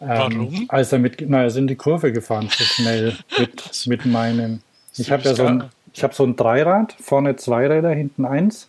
[0.00, 0.64] Ähm, Warum?
[0.68, 4.60] Als er mit, na, er ist in die Kurve gefahren, so schnell mit, mit meinem.
[4.96, 8.68] Ich habe ja so ein, ich habe so ein Dreirad, vorne zwei Räder, hinten eins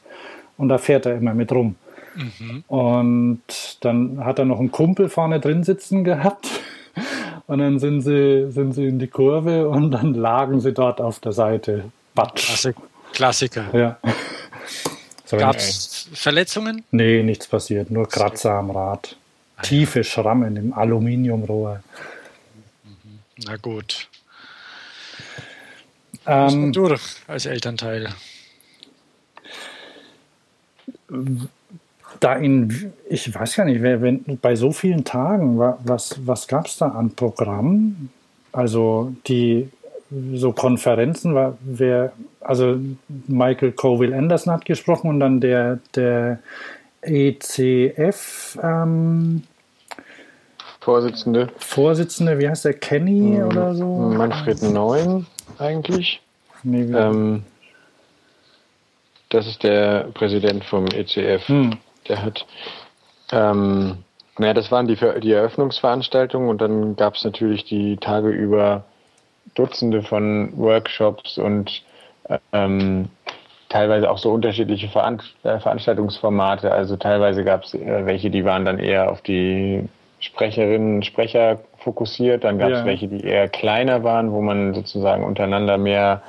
[0.57, 1.75] und da fährt er immer mit rum.
[2.15, 2.63] Mhm.
[2.67, 3.43] Und
[3.81, 6.47] dann hat er noch einen Kumpel vorne drin sitzen gehabt
[7.47, 11.19] und dann sind sie, sind sie in die Kurve und dann lagen sie dort auf
[11.19, 11.85] der Seite.
[12.13, 12.67] Batsch.
[13.13, 13.65] Klassiker.
[13.73, 13.97] Ja.
[15.31, 16.83] Gab es Verletzungen?
[16.91, 17.89] Nee, nichts passiert.
[17.89, 19.17] Nur Kratzer am Rad.
[19.61, 21.81] Tiefe Schrammen im Aluminiumrohr.
[23.45, 24.07] Na gut.
[26.25, 28.09] Ähm, durch als Elternteil.
[32.19, 36.77] da in, ich weiß ja nicht, wenn, bei so vielen Tagen, was, was gab es
[36.77, 38.09] da an Programmen?
[38.51, 39.69] Also die
[40.33, 42.79] so Konferenzen, war, wer, also
[43.27, 46.39] Michael Coville Anderson hat gesprochen und dann der, der
[47.05, 49.43] ECF ähm,
[50.85, 51.49] Vorsitzende.
[51.57, 53.85] Vorsitzende, wie heißt der, Kenny hm, oder so?
[53.85, 55.25] Manfred Neun
[55.57, 56.21] eigentlich.
[56.61, 57.43] Nee, ähm,
[59.29, 61.47] das ist der Präsident vom ECF.
[61.47, 61.77] Hm.
[62.07, 62.45] Der hat,
[63.31, 63.97] ähm,
[64.37, 68.83] naja, das waren die, die Eröffnungsveranstaltungen und dann gab es natürlich die Tage über
[69.55, 71.81] Dutzende von Workshops und
[72.51, 73.09] ähm,
[73.69, 76.71] teilweise auch so unterschiedliche äh, Veranstaltungsformate.
[76.71, 79.87] Also teilweise gab es äh, welche, die waren dann eher auf die
[80.19, 82.43] Sprecherinnen und Sprecher fokussiert.
[82.43, 82.85] Dann gab es ja.
[82.85, 86.21] welche, die eher kleiner waren, wo man sozusagen untereinander mehr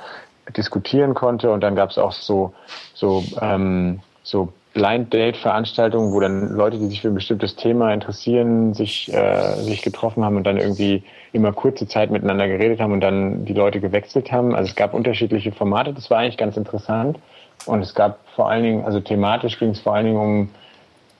[0.55, 1.51] diskutieren konnte.
[1.51, 2.53] Und dann gab es auch so,
[2.93, 7.91] so, ähm, so Blind Date Veranstaltungen, wo dann Leute, die sich für ein bestimmtes Thema
[7.91, 11.01] interessieren, sich, äh, sich getroffen haben und dann irgendwie
[11.33, 14.53] immer kurze Zeit miteinander geredet haben und dann die Leute gewechselt haben.
[14.53, 17.17] Also es gab unterschiedliche Formate, das war eigentlich ganz interessant.
[17.65, 20.49] Und es gab vor allen Dingen, also thematisch ging es vor allen Dingen um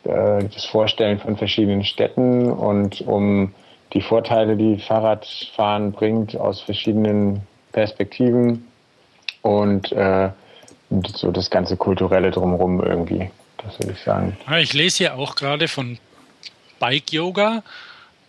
[0.03, 3.55] äh, das Vorstellen von verschiedenen Städten und um
[3.93, 7.41] die Vorteile, die Fahrradfahren bringt aus verschiedenen
[7.71, 8.67] Perspektiven
[9.41, 10.29] und äh,
[11.15, 13.31] so das ganze kulturelle drumherum irgendwie
[13.63, 14.37] das würde ich sagen.
[14.59, 15.97] Ich lese hier auch gerade von
[16.79, 17.63] Bike Yoga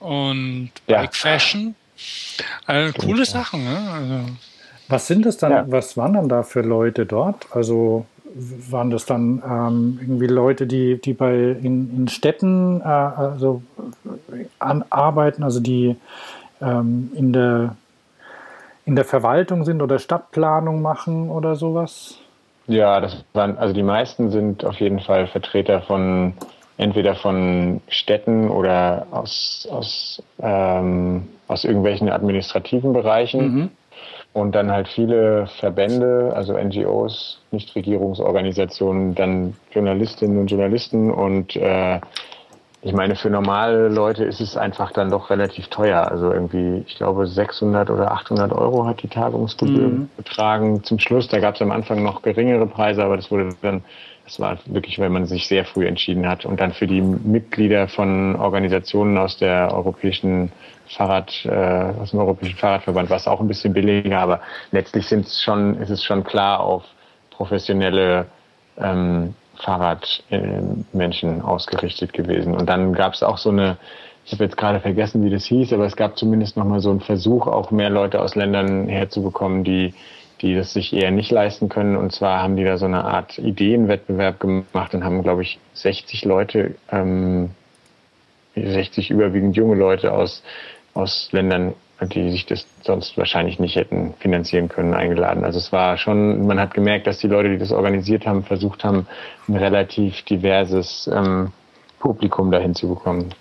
[0.01, 1.11] und Bike ja.
[1.13, 1.75] Fashion.
[2.67, 3.65] Also, coole Sachen.
[3.65, 3.91] Ne?
[3.93, 4.31] Also.
[4.89, 5.65] Was sind das dann, ja.
[5.69, 7.47] was waren dann da für Leute dort?
[7.51, 13.63] Also waren das dann ähm, irgendwie Leute, die, die bei in, in Städten äh, also
[14.59, 15.97] an, arbeiten, also die
[16.61, 17.77] ähm, in der
[18.85, 22.17] in der Verwaltung sind oder Stadtplanung machen oder sowas?
[22.69, 26.35] Ja, das waren, also die meisten sind auf jeden Fall Vertreter von
[26.77, 33.55] entweder von Städten oder aus, aus, ähm, aus irgendwelchen administrativen Bereichen.
[33.55, 33.71] Mhm.
[34.35, 41.99] Und dann halt viele Verbände, also NGOs, Nichtregierungsorganisationen, dann Journalistinnen und Journalisten und äh,
[42.81, 46.09] ich meine, für normale Leute ist es einfach dann doch relativ teuer.
[46.09, 50.11] Also irgendwie, ich glaube, 600 oder 800 Euro hat die Tagungsgebühr mhm.
[50.17, 50.85] betragen.
[50.85, 53.83] Zum Schluss, da gab es am Anfang noch geringere Preise, aber das wurde dann,
[54.25, 56.45] das war wirklich, wenn man sich sehr früh entschieden hat.
[56.45, 60.53] Und dann für die Mitglieder von Organisationen aus der europäischen
[60.87, 65.27] Fahrrad, äh, aus dem Europäischen Fahrradverband war es auch ein bisschen billiger, aber letztlich sind
[65.27, 66.85] es schon, ist es schon klar auf
[67.31, 68.27] professionelle
[68.79, 72.55] ähm, Fahrradmenschen ausgerichtet gewesen.
[72.55, 73.77] Und dann gab es auch so eine,
[74.25, 77.01] ich habe jetzt gerade vergessen, wie das hieß, aber es gab zumindest nochmal so einen
[77.01, 79.95] Versuch, auch mehr Leute aus Ländern herzubekommen, die,
[80.41, 81.97] die das sich eher nicht leisten können.
[81.97, 86.25] Und zwar haben die da so eine Art Ideenwettbewerb gemacht und haben, glaube ich, 60
[86.25, 87.51] Leute, ähm,
[88.55, 90.43] 60 überwiegend junge Leute aus,
[90.95, 95.45] aus Ländern die sich das sonst wahrscheinlich nicht hätten finanzieren können, eingeladen.
[95.45, 98.85] Also es war schon, man hat gemerkt, dass die Leute, die das organisiert haben, versucht
[98.85, 99.07] haben,
[99.49, 101.53] ein relativ diverses ähm,
[101.99, 103.35] Publikum dahin zu bekommen.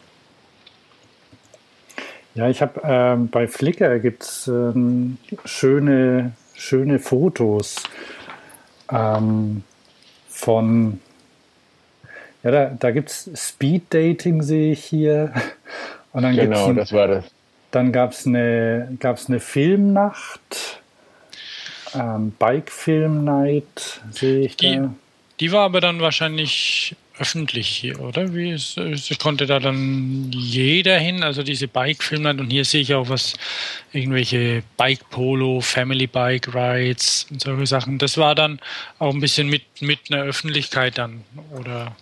[2.34, 7.84] Ja, ich habe ähm, bei Flickr gibt es ähm, schöne, schöne Fotos
[8.92, 9.64] ähm,
[10.30, 11.00] von,
[12.44, 15.34] ja, da, da gibt es Speed Dating, sehe ich hier.
[16.14, 17.26] Und dann genau, das war das.
[17.72, 20.82] Dann gab es eine, gab's eine Filmnacht,
[21.94, 24.94] ähm, Bike Film Night, sehe ich die, da.
[25.40, 28.34] Die war aber dann wahrscheinlich öffentlich hier, oder?
[28.34, 28.80] Wie ist,
[29.20, 31.24] konnte da dann jeder hin?
[31.24, 33.34] Also diese Bike Film Night und hier sehe ich auch was,
[33.92, 37.98] irgendwelche Bike Polo, Family Bike Rides und solche Sachen.
[37.98, 38.60] Das war dann
[39.00, 41.24] auch ein bisschen mit, mit einer Öffentlichkeit dann,
[41.58, 41.96] oder?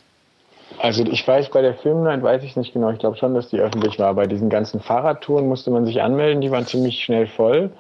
[0.80, 2.90] Also ich weiß, bei der Filmnight weiß ich nicht genau.
[2.92, 4.14] Ich glaube schon, dass die öffentlich war.
[4.14, 6.42] Bei diesen ganzen Fahrradtouren musste man sich anmelden.
[6.42, 7.72] Die waren ziemlich schnell voll.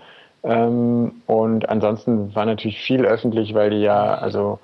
[0.43, 4.59] Ähm, und ansonsten war natürlich viel öffentlich, weil die ja, also,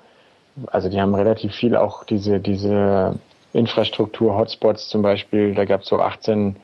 [0.66, 3.18] also die haben relativ viel auch diese, diese
[3.52, 5.54] Infrastruktur, Hotspots zum Beispiel.
[5.54, 6.56] Da gab es so 18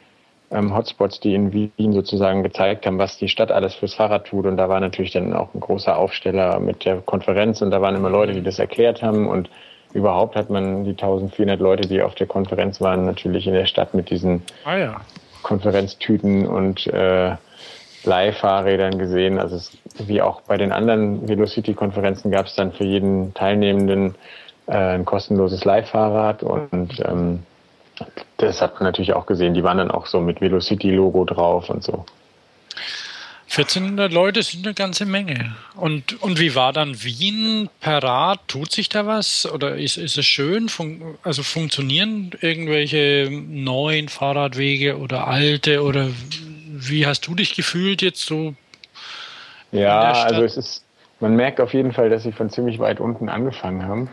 [0.50, 4.46] ähm, Hotspots, die in Wien sozusagen gezeigt haben, was die Stadt alles fürs Fahrrad tut.
[4.46, 7.96] Und da war natürlich dann auch ein großer Aufsteller mit der Konferenz und da waren
[7.96, 9.50] immer Leute, die das erklärt haben und
[9.92, 13.94] überhaupt hat man die 1400 Leute, die auf der Konferenz waren, natürlich in der Stadt
[13.94, 15.00] mit diesen ah, ja.
[15.42, 17.36] Konferenztüten und äh,
[18.04, 19.38] Leihfahrrädern gesehen.
[19.38, 24.14] Also es, wie auch bei den anderen Velocity-Konferenzen gab es dann für jeden Teilnehmenden
[24.66, 27.42] äh, ein kostenloses Leihfahrrad und ähm,
[28.36, 29.54] das hat man natürlich auch gesehen.
[29.54, 32.04] Die waren dann auch so mit Velocity-Logo drauf und so.
[33.50, 35.56] 1400 Leute sind eine ganze Menge.
[35.74, 38.40] Und, und wie war dann Wien per Rad?
[38.46, 39.50] Tut sich da was?
[39.50, 40.68] Oder ist, ist es schön?
[40.68, 45.82] Fun also funktionieren irgendwelche neuen Fahrradwege oder alte?
[45.82, 46.08] Oder
[46.68, 48.54] wie hast du dich gefühlt jetzt so?
[49.72, 50.84] Ja, also es ist,
[51.20, 54.10] man merkt auf jeden Fall, dass sie von ziemlich weit unten angefangen haben.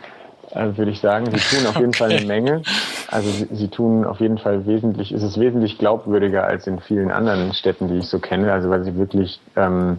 [0.52, 1.98] Also würde ich sagen, sie tun auf jeden okay.
[1.98, 2.62] Fall eine Menge.
[3.08, 7.10] Also sie, sie, tun auf jeden Fall wesentlich, es ist wesentlich glaubwürdiger als in vielen
[7.10, 8.52] anderen Städten, die ich so kenne.
[8.52, 9.98] Also weil sie wirklich ähm,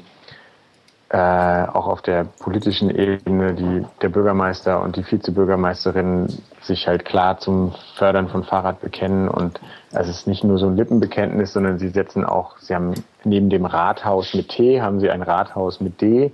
[1.10, 6.28] äh, auch auf der politischen Ebene die der Bürgermeister und die Vizebürgermeisterin
[6.62, 9.62] sich halt klar zum Fördern von Fahrrad bekennen und
[9.94, 13.50] also es ist nicht nur so ein Lippenbekenntnis, sondern sie setzen auch, sie haben neben
[13.50, 16.34] dem Rathaus mit T haben sie ein Rathaus mit D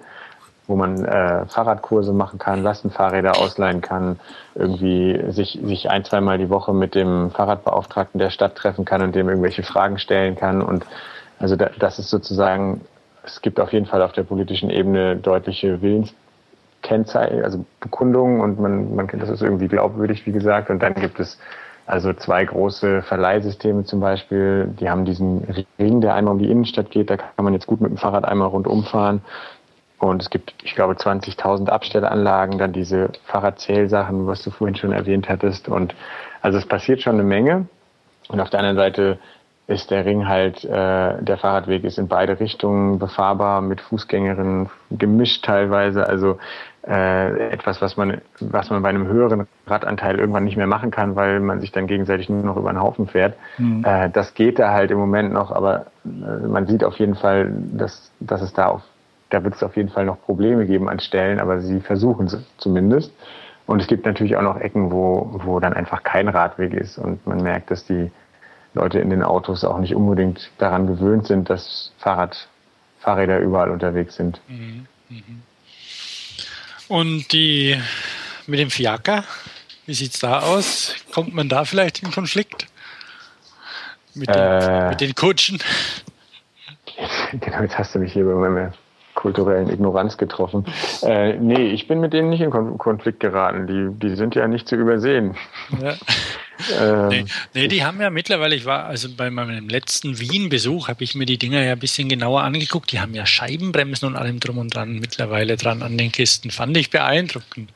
[0.68, 4.20] wo man äh, Fahrradkurse machen kann, Lastenfahrräder ausleihen kann,
[4.56, 9.16] irgendwie sich, sich ein, zweimal die Woche mit dem Fahrradbeauftragten der Stadt treffen kann und
[9.16, 10.62] dem irgendwelche Fragen stellen kann.
[10.62, 10.86] Und
[11.40, 12.82] also da, das ist sozusagen,
[13.24, 18.96] es gibt auf jeden Fall auf der politischen Ebene deutliche Willenskennzeichen, also Bekundungen und man,
[18.96, 20.70] man kennt das ist irgendwie glaubwürdig, wie gesagt.
[20.70, 21.38] Und dann gibt es
[21.86, 25.46] also zwei große Verleihsysteme zum Beispiel, die haben diesen
[25.78, 28.24] Ring, der einmal um die Innenstadt geht, da kann man jetzt gut mit dem Fahrrad
[28.24, 29.22] einmal rundum fahren.
[30.04, 35.30] Und es gibt, ich glaube, 20.000 Abstellanlagen, dann diese Fahrradzählsachen, was du vorhin schon erwähnt
[35.30, 35.70] hattest.
[35.70, 35.96] Und
[36.42, 37.68] also es passiert schon eine Menge.
[38.28, 39.18] Und auf der anderen Seite
[39.68, 45.46] ist der Ring halt, äh, der Fahrradweg ist in beide Richtungen befahrbar, mit Fußgängerinnen gemischt
[45.46, 46.06] teilweise.
[46.06, 46.38] Also
[46.86, 51.16] äh, etwas, was man, was man bei einem höheren Radanteil irgendwann nicht mehr machen kann,
[51.16, 53.38] weil man sich dann gegenseitig nur noch über den Haufen fährt.
[53.58, 53.86] Mhm.
[53.86, 57.54] Äh, das geht da halt im Moment noch, aber äh, man sieht auf jeden Fall,
[57.72, 58.82] dass, dass es da auf
[59.34, 62.38] da wird es auf jeden Fall noch Probleme geben an Stellen, aber sie versuchen es
[62.58, 63.12] zumindest.
[63.66, 67.26] Und es gibt natürlich auch noch Ecken, wo, wo dann einfach kein Radweg ist und
[67.26, 68.12] man merkt, dass die
[68.74, 72.48] Leute in den Autos auch nicht unbedingt daran gewöhnt sind, dass Fahrrad,
[73.00, 74.40] Fahrräder überall unterwegs sind.
[74.48, 75.42] Mhm, mhm.
[76.90, 77.82] Und die
[78.46, 79.24] mit dem Fiaker,
[79.86, 80.96] wie sieht es da aus?
[81.14, 82.68] Kommt man da vielleicht in Konflikt?
[84.14, 85.60] Mit den, äh, mit den Kutschen?
[87.32, 88.74] Genau, jetzt hast du mich hier bei meiner
[89.24, 90.66] kulturellen Ignoranz getroffen.
[91.04, 93.68] Äh, nee, ich bin mit denen nicht in Konflikt geraten.
[93.68, 95.36] Die, die sind ja nicht zu übersehen.
[95.82, 95.96] Ja.
[96.82, 101.04] ähm, nee, nee, die haben ja mittlerweile, ich war, also bei meinem letzten Wien-Besuch habe
[101.04, 102.92] ich mir die Dinger ja ein bisschen genauer angeguckt.
[102.94, 106.52] Die haben ja Scheibenbremsen und allem drum und dran mittlerweile dran an den Kisten.
[106.52, 107.70] Fand ich beeindruckend.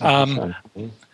[0.00, 0.54] Ähm,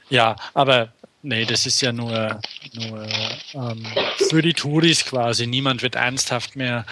[0.09, 0.89] ja, aber
[1.23, 2.41] Nee, das ist ja nur,
[2.73, 3.07] nur
[3.53, 3.87] ähm,
[4.31, 5.47] für die Touris quasi.
[5.47, 6.87] Niemand wird ernsthaft mehr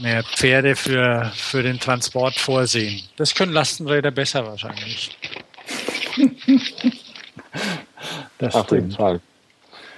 [0.00, 3.02] mehr Pferde für, für den Transport vorsehen.
[3.16, 5.16] Das können Lastenräder besser wahrscheinlich.
[8.38, 9.20] das Auf jeden Fall.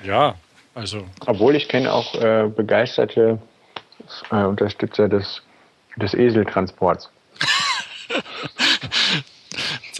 [0.05, 0.35] Ja,
[0.75, 1.07] also.
[1.27, 3.39] Obwohl ich kenne auch äh, begeisterte
[4.31, 5.43] äh, Unterstützer des,
[5.97, 7.11] des Eseltransports.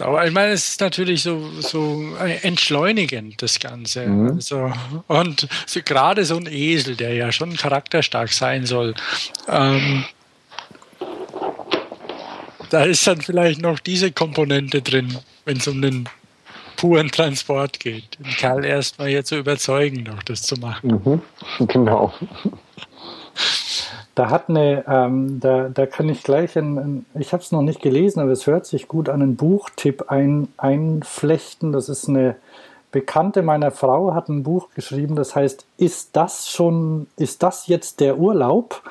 [0.01, 4.07] Aber ich meine, es ist natürlich so, so entschleunigend, das Ganze.
[4.07, 4.31] Mhm.
[4.35, 4.71] Also,
[5.07, 8.93] und so, gerade so ein Esel, der ja schon charakterstark sein soll,
[9.47, 10.05] ähm,
[12.69, 16.09] da ist dann vielleicht noch diese Komponente drin, wenn es um den
[16.75, 18.19] puren Transport geht.
[18.19, 21.01] Den Kerl erstmal hier zu überzeugen, noch das zu machen.
[21.03, 21.67] Mhm.
[21.67, 22.13] Genau.
[24.15, 27.61] Da hat eine, ähm, da, da kann ich gleich, ein, ein ich habe es noch
[27.61, 31.73] nicht gelesen, aber es hört sich gut an, einen Buchtipp ein, einflechten.
[31.73, 32.37] Das ist eine
[32.91, 37.99] Bekannte meiner Frau, hat ein Buch geschrieben, das heißt, ist das schon, ist das jetzt
[37.99, 38.83] der Urlaub?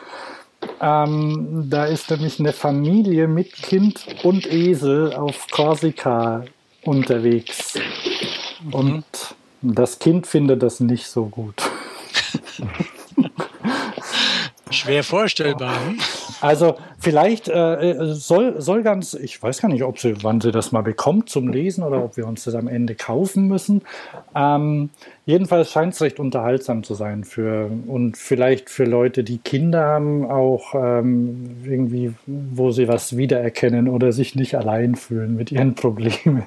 [0.79, 6.45] Ähm, da ist nämlich eine Familie mit Kind und Esel auf Korsika
[6.85, 7.79] unterwegs.
[8.63, 8.75] Mhm.
[8.75, 9.05] Und
[9.63, 11.63] das Kind findet das nicht so gut.
[14.75, 15.79] Schwer vorstellbar.
[16.41, 20.73] Also vielleicht äh, soll, soll ganz, ich weiß gar nicht, ob sie, wann sie das
[20.73, 23.83] mal bekommt zum Lesen oder ob wir uns das am Ende kaufen müssen.
[24.35, 24.91] Ähm,
[25.25, 30.31] jedenfalls scheint es recht unterhaltsam zu sein für und vielleicht für Leute, die Kinder haben,
[30.31, 36.45] auch ähm, irgendwie, wo sie was wiedererkennen oder sich nicht allein fühlen mit ihren Problemen.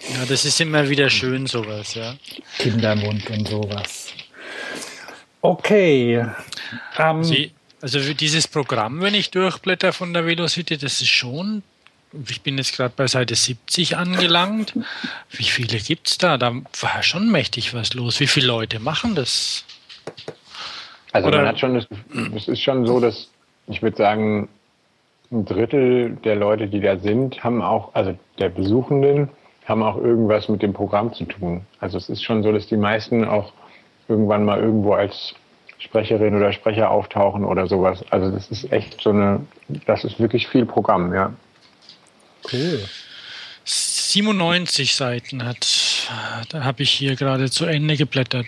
[0.00, 2.14] Ja, das ist immer wieder schön, sowas, ja.
[2.58, 4.07] Kindermund und sowas.
[5.40, 6.26] Okay.
[6.98, 11.62] Ähm, Sie, also für dieses Programm, wenn ich durchblätter von der Velocity, das ist schon,
[12.28, 14.74] ich bin jetzt gerade bei Seite 70 angelangt.
[15.30, 16.38] Wie viele gibt es da?
[16.38, 18.18] Da war schon mächtig was los.
[18.20, 19.64] Wie viele Leute machen das?
[21.12, 21.38] Also Oder?
[21.38, 21.76] man hat schon,
[22.34, 23.28] es ist schon so, dass
[23.68, 24.48] ich würde sagen,
[25.30, 29.28] ein Drittel der Leute, die da sind, haben auch, also der Besuchenden,
[29.66, 31.66] haben auch irgendwas mit dem Programm zu tun.
[31.80, 33.52] Also es ist schon so, dass die meisten auch
[34.08, 35.34] irgendwann mal irgendwo als
[35.78, 38.04] Sprecherin oder Sprecher auftauchen oder sowas.
[38.10, 39.46] Also das ist echt so eine,
[39.86, 41.32] das ist wirklich viel Programm, ja.
[42.52, 42.82] Cool.
[43.64, 46.08] 97 Seiten hat,
[46.48, 48.46] da habe ich hier gerade zu Ende geblättert.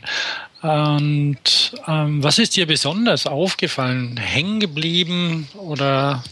[0.62, 6.24] Und ähm, was ist dir besonders aufgefallen, hängen geblieben oder?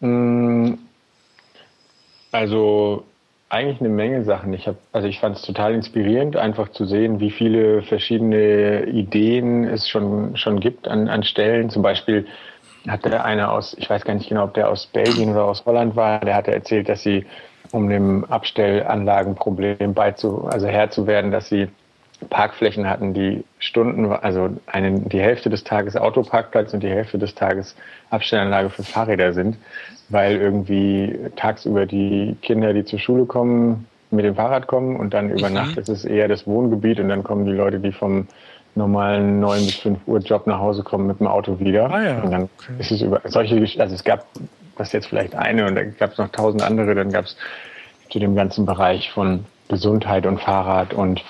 [0.00, 0.74] Mm,
[2.32, 3.04] also
[3.50, 4.52] eigentlich eine Menge Sachen.
[4.52, 9.64] Ich habe, also ich fand es total inspirierend, einfach zu sehen, wie viele verschiedene Ideen
[9.64, 11.70] es schon schon gibt an, an Stellen.
[11.70, 12.26] Zum Beispiel
[12.86, 15.96] hatte einer aus, ich weiß gar nicht genau, ob der aus Belgien oder aus Holland
[15.96, 17.26] war, der hatte erzählt, dass sie,
[17.72, 21.68] um dem Abstellanlagenproblem beizu, also Herr zu werden, dass sie
[22.30, 27.34] Parkflächen hatten, die Stunden, also einen, die Hälfte des Tages Autoparkplatz und die Hälfte des
[27.34, 27.76] Tages
[28.10, 29.56] Abstellanlage für Fahrräder sind,
[30.08, 35.30] weil irgendwie tagsüber die Kinder, die zur Schule kommen, mit dem Fahrrad kommen und dann
[35.30, 35.54] über mhm.
[35.54, 38.26] Nacht ist es eher das Wohngebiet und dann kommen die Leute, die vom
[38.74, 41.90] normalen 9 bis 5 Uhr Job nach Hause kommen mit dem Auto wieder.
[41.90, 42.72] Ah ja, und dann okay.
[42.78, 44.24] ist es über solche, also es gab
[44.76, 47.36] das jetzt vielleicht eine und da gab es noch tausend andere, dann gab es
[48.10, 51.22] zu dem ganzen Bereich von Gesundheit und Fahrrad und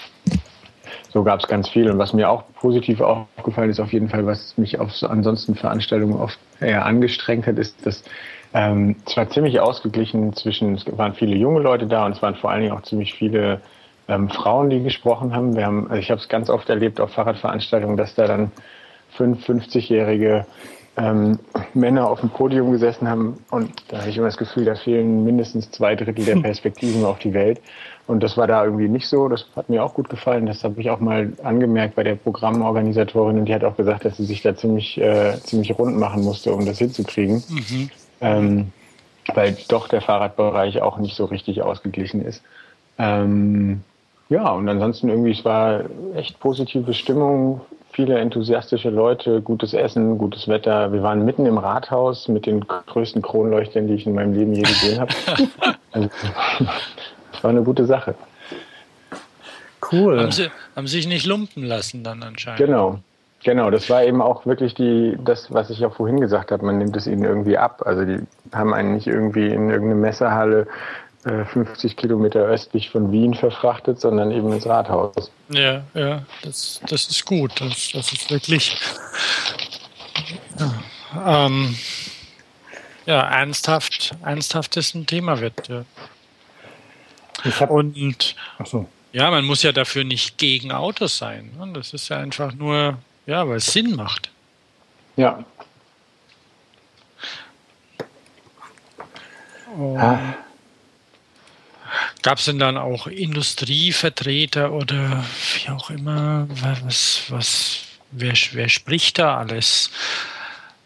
[1.11, 1.91] so gab es ganz viel.
[1.91, 5.55] Und was mir auch positiv aufgefallen ist, auf jeden Fall, was mich auf so ansonsten
[5.55, 8.05] Veranstaltungen oft eher angestrengt hat, ist, dass
[8.55, 12.35] ähm, es war ziemlich ausgeglichen zwischen, es waren viele junge Leute da und es waren
[12.35, 13.61] vor allen Dingen auch ziemlich viele
[14.09, 15.55] ähm, Frauen, die gesprochen haben.
[15.55, 18.51] Wir haben, also ich habe es ganz oft erlebt auf Fahrradveranstaltungen, dass da dann
[19.11, 20.47] fünf, 50-jährige
[20.97, 21.39] ähm,
[21.75, 25.25] Männer auf dem Podium gesessen haben und da habe ich immer das Gefühl, da fehlen
[25.25, 27.61] mindestens zwei Drittel der Perspektiven auf die Welt.
[28.07, 29.29] Und das war da irgendwie nicht so.
[29.29, 30.47] Das hat mir auch gut gefallen.
[30.47, 34.17] Das habe ich auch mal angemerkt bei der Programmorganisatorin und die hat auch gesagt, dass
[34.17, 37.45] sie sich da ziemlich, äh, ziemlich rund machen musste, um das hinzukriegen.
[37.51, 37.91] Mhm.
[38.21, 38.73] Ähm,
[39.35, 42.43] weil doch der Fahrradbereich auch nicht so richtig ausgeglichen ist.
[42.99, 43.83] Ähm,
[44.29, 47.61] ja, und ansonsten irgendwie, es war echt positive Stimmung,
[47.93, 50.93] viele enthusiastische Leute, gutes Essen, gutes Wetter.
[50.93, 54.63] Wir waren mitten im Rathaus mit den größten Kronleuchtern, die ich in meinem Leben je
[54.63, 55.13] gesehen habe.
[55.93, 56.09] also,
[57.33, 58.15] das war eine gute Sache.
[59.91, 60.21] Cool.
[60.21, 62.59] Haben sie, haben sich nicht lumpen lassen dann anscheinend.
[62.59, 62.99] Genau.
[63.45, 66.79] Genau, das war eben auch wirklich die, das, was ich auch vorhin gesagt habe, man
[66.79, 67.83] nimmt es ihnen irgendwie ab.
[67.87, 68.19] Also die
[68.53, 70.67] haben einen nicht irgendwie in irgendeine Messerhalle
[71.23, 75.31] 50 äh, Kilometer östlich von Wien verfrachtet, sondern eben ins Rathaus.
[75.51, 77.61] Ja, ja, das, das ist gut.
[77.61, 78.77] Das, das ist wirklich
[80.59, 81.77] ja, ähm,
[83.07, 85.69] ja, ernsthaft, ernsthaft ist ein Thema wird.
[85.69, 85.85] Ja.
[87.45, 88.89] Ich hab, Und ach so.
[89.13, 91.53] ja, man muss ja dafür nicht gegen Autos sein.
[91.59, 91.73] Ne?
[91.73, 92.99] Das ist ja einfach nur,
[93.29, 94.31] ja, weil es Sinn macht.
[95.17, 95.45] Ja.
[99.97, 100.19] Ah.
[102.23, 106.49] Gab es denn dann auch Industrievertreter oder wie auch immer?
[106.49, 109.91] Was, was, wer, wer spricht da alles?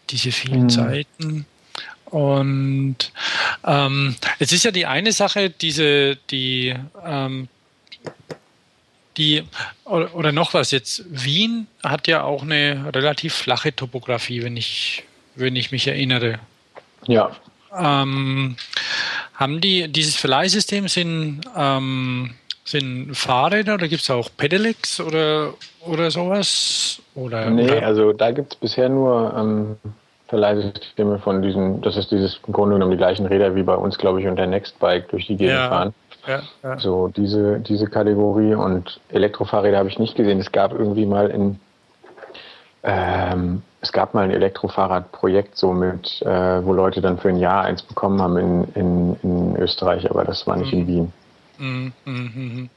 [0.09, 0.69] Diese vielen mhm.
[0.69, 1.45] Seiten.
[2.05, 2.97] Und
[3.63, 7.47] ähm, es ist ja die eine Sache, diese, die, ähm,
[9.17, 9.43] die,
[9.85, 15.03] oder, oder noch was jetzt, Wien hat ja auch eine relativ flache Topografie, wenn ich,
[15.35, 16.39] wenn ich mich erinnere.
[17.07, 17.31] Ja.
[17.75, 18.55] Ähm,
[19.35, 26.11] haben die dieses Verleihsystem sind, ähm, sind Fahrräder oder gibt es auch Pedelecs oder, oder
[26.11, 27.01] sowas?
[27.15, 27.85] Oder, nee, oder?
[27.85, 29.75] also da gibt es bisher nur ähm,
[30.27, 33.97] Verleihsysteme von diesen, das ist dieses im Grunde genommen die gleichen Räder wie bei uns,
[33.97, 35.69] glaube ich, und der Nextbike durch die Gegend ja.
[35.69, 35.93] fahren.
[36.27, 36.79] Ja, ja.
[36.79, 40.39] So diese, diese Kategorie und Elektrofahrräder habe ich nicht gesehen.
[40.39, 41.59] Es gab irgendwie mal in
[42.83, 47.63] ähm, es gab mal ein Elektrofahrradprojekt so mit, äh, wo Leute dann für ein Jahr
[47.63, 50.79] eins bekommen haben in, in, in Österreich, aber das war nicht mhm.
[50.79, 51.13] in Wien.
[51.57, 51.93] Mhm.
[52.05, 52.69] Mhm.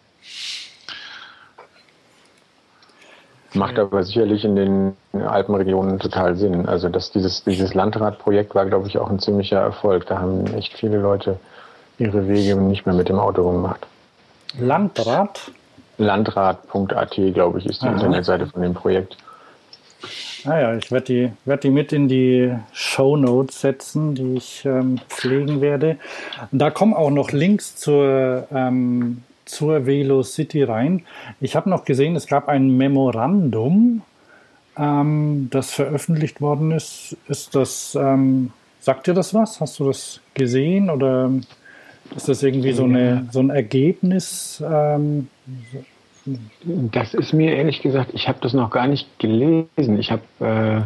[3.54, 6.66] Macht aber sicherlich in den Alpenregionen total Sinn.
[6.66, 10.06] Also dass dieses, dieses Landradprojekt war, glaube ich, auch ein ziemlicher Erfolg.
[10.06, 11.38] Da haben echt viele Leute
[11.98, 13.87] ihre Wege nicht mehr mit dem Auto gemacht.
[14.59, 15.52] Landrad?
[15.98, 17.94] Landrat.at, glaube ich, ist die Aha.
[17.94, 19.16] Internetseite von dem Projekt.
[20.44, 24.64] Naja, ah ich werde die, werd die mit in die Show Notes setzen, die ich
[24.64, 25.96] ähm, pflegen werde.
[26.52, 31.04] Da kommen auch noch Links zur, ähm, zur Velo City rein.
[31.40, 34.02] Ich habe noch gesehen, es gab ein Memorandum,
[34.79, 37.16] ähm, das veröffentlicht worden ist.
[37.27, 39.60] Ist das, ähm, sagt dir das was?
[39.60, 41.31] Hast du das gesehen oder
[42.15, 44.63] ist das irgendwie so, eine, so ein Ergebnis?
[44.65, 45.29] Ähm,
[46.92, 49.98] das ist mir ehrlich gesagt, ich habe das noch gar nicht gelesen.
[49.98, 50.79] Ich habe, äh,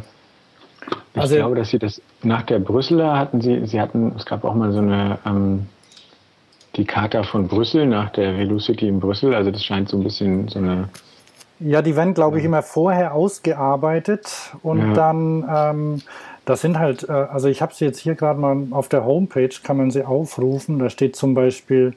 [1.15, 4.45] ich also, glaube, dass Sie das nach der Brüsseler hatten Sie, Sie hatten, es gab
[4.45, 5.67] auch mal so eine, ähm,
[6.77, 9.35] die Charta von Brüssel nach der Velocity in Brüssel.
[9.35, 10.89] Also das scheint so ein bisschen so eine
[11.59, 14.93] Ja, die werden, glaube ich, immer vorher ausgearbeitet und ja.
[14.95, 16.03] dann, ähm,
[16.51, 19.51] das sind halt, äh, also ich habe sie jetzt hier gerade mal auf der Homepage,
[19.63, 20.81] kann man sie aufrufen.
[20.81, 21.95] Da steht zum Beispiel,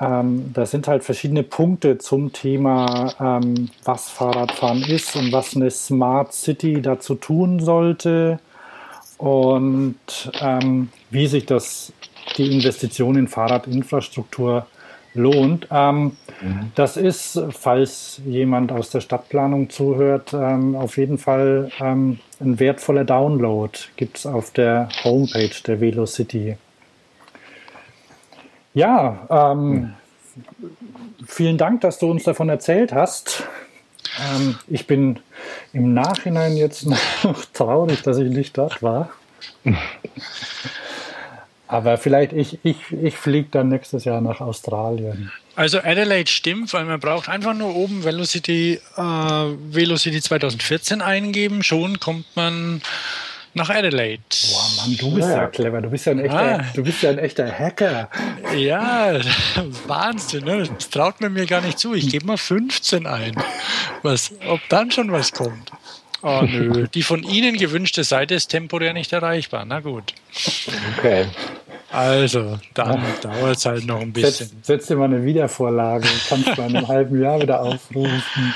[0.00, 5.72] ähm, da sind halt verschiedene Punkte zum Thema, ähm, was Fahrradfahren ist und was eine
[5.72, 8.38] Smart City dazu tun sollte
[9.18, 9.96] und
[10.40, 11.92] ähm, wie sich das,
[12.36, 14.66] die Investition in Fahrradinfrastruktur
[15.14, 15.68] lohnt.
[15.70, 16.72] Ähm, mhm.
[16.74, 23.04] Das ist, falls jemand aus der Stadtplanung zuhört, ähm, auf jeden Fall ähm, ein wertvoller
[23.04, 23.72] Download.
[23.96, 26.56] Gibt es auf der Homepage der Velocity.
[28.74, 29.94] Ja, ähm,
[31.26, 33.44] vielen Dank, dass du uns davon erzählt hast.
[34.20, 35.20] Ähm, ich bin
[35.72, 36.86] im Nachhinein jetzt
[37.22, 39.10] noch traurig, dass ich nicht dort war.
[41.74, 45.32] Aber vielleicht ich, ich, ich fliege dann nächstes Jahr nach Australien.
[45.56, 51.98] Also Adelaide stimmt, weil man braucht einfach nur oben Velocity, äh, Velocity 2014 eingeben, schon
[51.98, 52.80] kommt man
[53.54, 54.22] nach Adelaide.
[54.52, 55.80] Boah, Mann, du bist ja, ja clever.
[55.80, 56.64] Du bist ja ein echter, ah.
[56.76, 58.08] du bist ja ein echter Hacker.
[58.56, 59.18] Ja,
[59.88, 60.44] Wahnsinn.
[60.44, 60.68] Ne?
[60.78, 61.92] Das traut man mir gar nicht zu.
[61.92, 63.34] Ich gebe mal 15 ein.
[64.02, 65.72] Was, ob dann schon was kommt.
[66.26, 69.66] Oh nö, die von Ihnen gewünschte Seite ist temporär nicht erreichbar.
[69.66, 70.14] Na gut.
[70.96, 71.26] Okay.
[71.94, 73.04] Also, dann ja.
[73.20, 74.48] dauert es halt noch ein bisschen.
[74.48, 76.08] Setz, setz dir mal eine Wiedervorlage.
[76.28, 78.54] Kannst du in einem halben Jahr wieder aufrufen.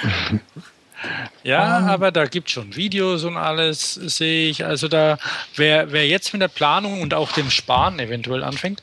[1.44, 1.78] Ja.
[1.78, 1.84] Ähm.
[1.84, 4.64] aber da gibt es schon Videos und alles, sehe ich.
[4.64, 5.18] Also da,
[5.54, 8.82] wer, wer jetzt mit der Planung und auch dem Sparen eventuell anfängt,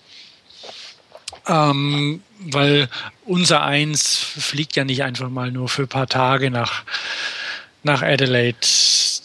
[1.46, 2.88] ähm, weil
[3.26, 6.84] unser Eins fliegt ja nicht einfach mal nur für ein paar Tage nach
[7.86, 8.58] nach Adelaide,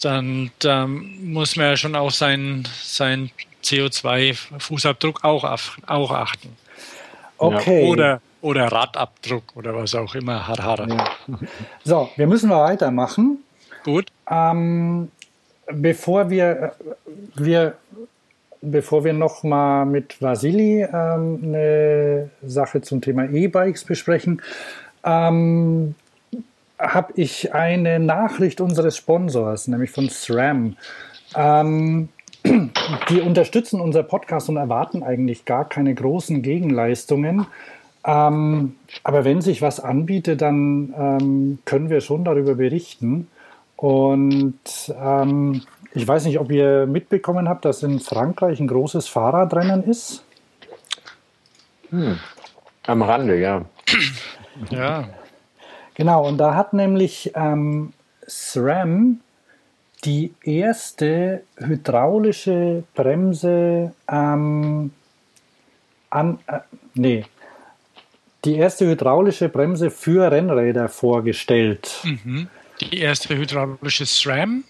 [0.01, 3.31] dann, dann muss man ja schon auf seinen, seinen
[3.63, 5.43] CO2-Fußabdruck auch,
[5.87, 6.55] auch achten.
[7.37, 7.87] Okay.
[7.87, 10.47] Oder, oder Radabdruck oder was auch immer.
[10.47, 10.87] Har, har.
[10.87, 11.05] Ja.
[11.83, 13.43] So, wir müssen mal weitermachen.
[13.83, 14.11] Gut.
[14.29, 15.11] Ähm,
[15.71, 16.73] bevor wir,
[17.35, 17.75] wir
[18.61, 24.41] bevor wir noch mal mit Vasili ähm, eine Sache zum Thema E-Bikes besprechen,
[25.03, 25.95] ähm,
[26.79, 30.77] habe ich eine Nachricht unseres Sponsors, nämlich von SRAM.
[31.35, 32.09] Ähm,
[33.09, 37.47] die unterstützen unser Podcast und erwarten eigentlich gar keine großen Gegenleistungen.
[38.05, 43.27] Ähm, aber wenn sich was anbietet, dann ähm, können wir schon darüber berichten.
[43.75, 44.59] Und
[44.99, 45.61] ähm,
[45.93, 50.23] ich weiß nicht, ob ihr mitbekommen habt, dass in Frankreich ein großes Fahrradrennen ist.
[51.89, 52.17] Hm.
[52.87, 53.65] Am Rande, ja.
[54.69, 55.09] Ja.
[55.93, 57.93] Genau, und da hat nämlich ähm,
[58.27, 59.19] SRAM
[60.03, 64.91] die erste hydraulische Bremse ähm,
[66.09, 66.59] an, äh,
[66.95, 67.25] nee,
[68.43, 72.01] die erste hydraulische Bremse für Rennräder vorgestellt.
[72.03, 72.47] Mhm.
[72.79, 74.63] Die erste hydraulische SRAM?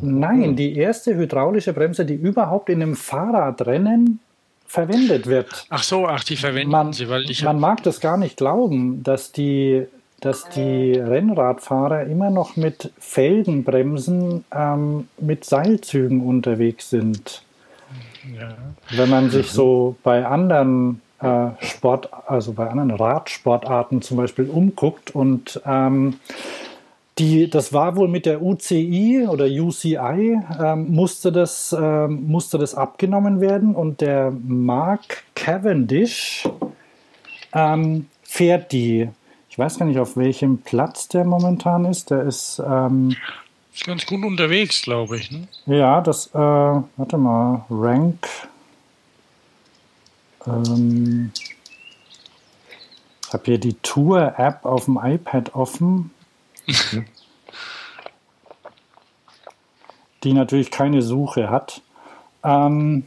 [0.00, 4.20] Nein, die erste hydraulische Bremse, die überhaupt in einem Fahrradrennen
[4.66, 5.66] verwendet wird.
[5.68, 7.42] Ach so, ach, die verwenden man, sie, weil ich.
[7.42, 9.86] Man mag das gar nicht glauben, dass die,
[10.22, 17.42] dass die Rennradfahrer immer noch mit Felgenbremsen ähm, mit Seilzügen unterwegs sind.
[18.38, 18.54] Ja.
[18.96, 25.12] Wenn man sich so bei anderen äh, Sport, also bei anderen Radsportarten zum Beispiel umguckt
[25.12, 26.20] und ähm,
[27.18, 32.76] die, das war wohl mit der UCI oder UCI, ähm, musste, das, ähm, musste das
[32.76, 36.48] abgenommen werden und der Mark Cavendish
[37.52, 39.08] ähm, fährt die.
[39.52, 42.10] Ich weiß gar nicht, auf welchem Platz der momentan ist.
[42.10, 43.14] Der ist, ähm,
[43.74, 45.30] ist ganz gut unterwegs, glaube ich.
[45.30, 45.46] Ne?
[45.66, 48.26] Ja, das, äh, warte mal, Rank.
[50.46, 51.32] Ähm,
[53.26, 56.12] ich habe hier die Tour-App auf dem iPad offen.
[60.24, 61.82] die natürlich keine Suche hat.
[62.42, 63.06] Ähm,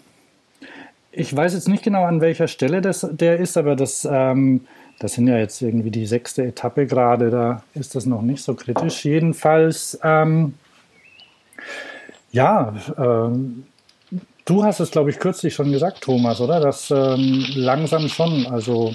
[1.12, 4.68] ich weiß jetzt nicht genau, an welcher Stelle das, der ist, aber das, ähm,
[5.00, 8.54] das sind ja jetzt irgendwie die sechste Etappe gerade, da ist das noch nicht so
[8.54, 9.04] kritisch.
[9.04, 10.54] Jedenfalls, ähm,
[12.32, 13.66] ja, ähm,
[14.46, 16.60] du hast es, glaube ich, kürzlich schon gesagt, Thomas, oder?
[16.60, 18.94] Das ähm, langsam schon, also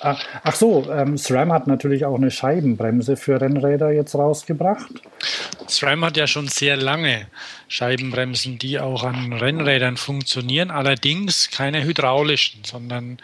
[0.00, 4.90] ach so, ähm, SRAM hat natürlich auch eine Scheibenbremse für Rennräder jetzt rausgebracht.
[5.68, 7.26] SRAM hat ja schon sehr lange
[7.68, 13.18] Scheibenbremsen, die auch an Rennrädern funktionieren, allerdings keine hydraulischen, sondern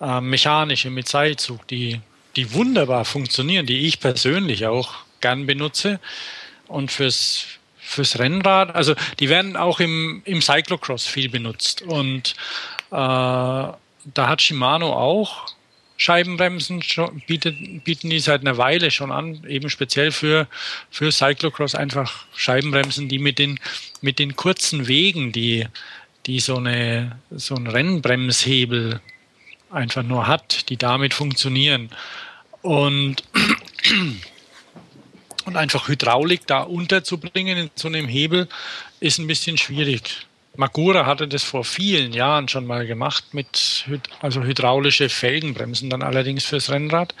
[0.00, 2.00] äh, mechanische mit Seilzug, die,
[2.36, 6.00] die wunderbar funktionieren, die ich persönlich auch gern benutze.
[6.66, 7.46] Und fürs,
[7.78, 11.82] fürs Rennrad, also die werden auch im, im Cyclocross viel benutzt.
[11.82, 12.34] Und
[12.90, 13.74] äh, da
[14.16, 15.46] hat Shimano auch
[15.98, 16.82] Scheibenbremsen
[17.26, 20.46] bietet, bieten die seit einer Weile schon an, eben speziell für,
[20.90, 23.58] für Cyclocross einfach Scheibenbremsen, die mit den,
[24.00, 25.66] mit den kurzen Wegen, die,
[26.26, 29.00] die so, eine, so ein Rennbremshebel
[29.70, 31.90] einfach nur hat, die damit funktionieren.
[32.62, 33.24] Und,
[35.46, 38.48] und einfach Hydraulik da unterzubringen in so einem Hebel
[39.00, 40.27] ist ein bisschen schwierig.
[40.58, 43.84] Magura hatte das vor vielen Jahren schon mal gemacht mit
[44.20, 47.14] also hydraulische Felgenbremsen, dann allerdings fürs Rennrad.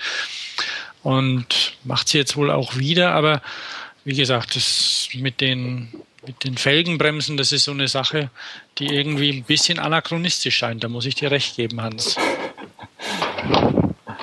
[1.04, 3.40] Und macht sie jetzt wohl auch wieder, aber
[4.04, 5.88] wie gesagt, das mit den,
[6.26, 8.28] mit den Felgenbremsen, das ist so eine Sache,
[8.78, 10.82] die irgendwie ein bisschen anachronistisch scheint.
[10.82, 12.16] Da muss ich dir recht geben, Hans.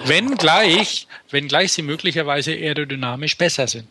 [0.03, 3.87] Wenn gleich, wenn gleich sie möglicherweise aerodynamisch besser sind.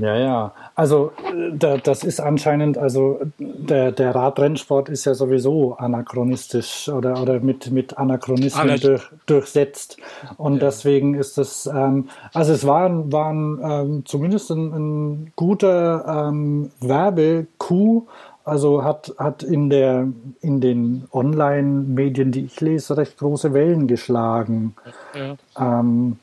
[0.00, 0.52] Ja, ja.
[0.74, 1.12] Also
[1.52, 7.70] da, das ist anscheinend, also der, der Radrennsport ist ja sowieso anachronistisch oder, oder mit,
[7.70, 9.96] mit Anachronismen durch, durchsetzt.
[10.38, 10.60] Und ja.
[10.60, 16.72] deswegen ist es, ähm, also es war, war ein, ähm, zumindest ein, ein guter ähm,
[16.80, 18.08] Werbecoup,
[18.44, 20.08] also hat, hat in, der,
[20.40, 24.74] in den Online-Medien, die ich lese, recht große Wellen geschlagen.
[25.14, 25.36] Ja.
[25.58, 26.18] Ähm,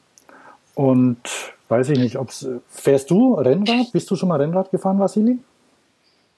[0.76, 1.20] und
[1.74, 2.48] weiß ich nicht, ob's.
[2.68, 3.92] Fährst du Rennrad?
[3.92, 5.40] Bist du schon mal Rennrad gefahren, Vasili?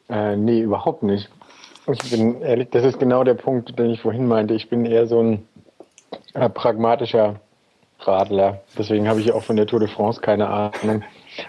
[0.09, 1.29] Äh, nee, überhaupt nicht.
[1.91, 4.53] Ich bin ehrlich, das ist genau der Punkt, den ich vorhin meinte.
[4.53, 5.47] Ich bin eher so ein
[6.33, 7.35] äh, pragmatischer
[7.99, 8.61] Radler.
[8.77, 11.03] Deswegen habe ich auch von der Tour de France keine Ahnung.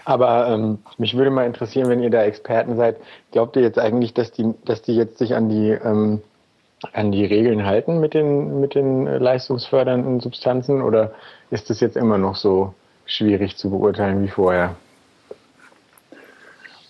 [0.05, 2.97] Aber ähm, mich würde mal interessieren, wenn ihr da Experten seid,
[3.31, 6.21] glaubt ihr jetzt eigentlich, dass die, dass die jetzt sich an die ähm,
[6.93, 11.11] an die Regeln halten mit den mit den leistungsfördernden Substanzen oder
[11.49, 12.75] ist das jetzt immer noch so
[13.07, 14.75] schwierig zu beurteilen wie vorher.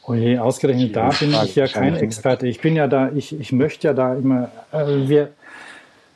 [0.06, 2.48] Oh je, ausgerechnet da bin ich ja kein Experte.
[2.48, 5.32] Ich bin ja da, ich, ich möchte ja da immer, äh, wir,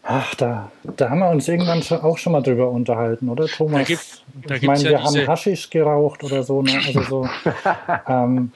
[0.02, 3.82] ach, da, da haben wir uns irgendwann schon, auch schon mal drüber unterhalten, oder Thomas?
[3.82, 6.80] Da gibt, da ich meine, wir ja haben Haschisch geraucht oder so, ne?
[6.88, 7.30] also so,
[8.08, 8.54] ähm,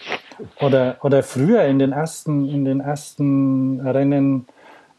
[0.62, 4.48] oder, oder früher in den ersten, in den ersten Rennen,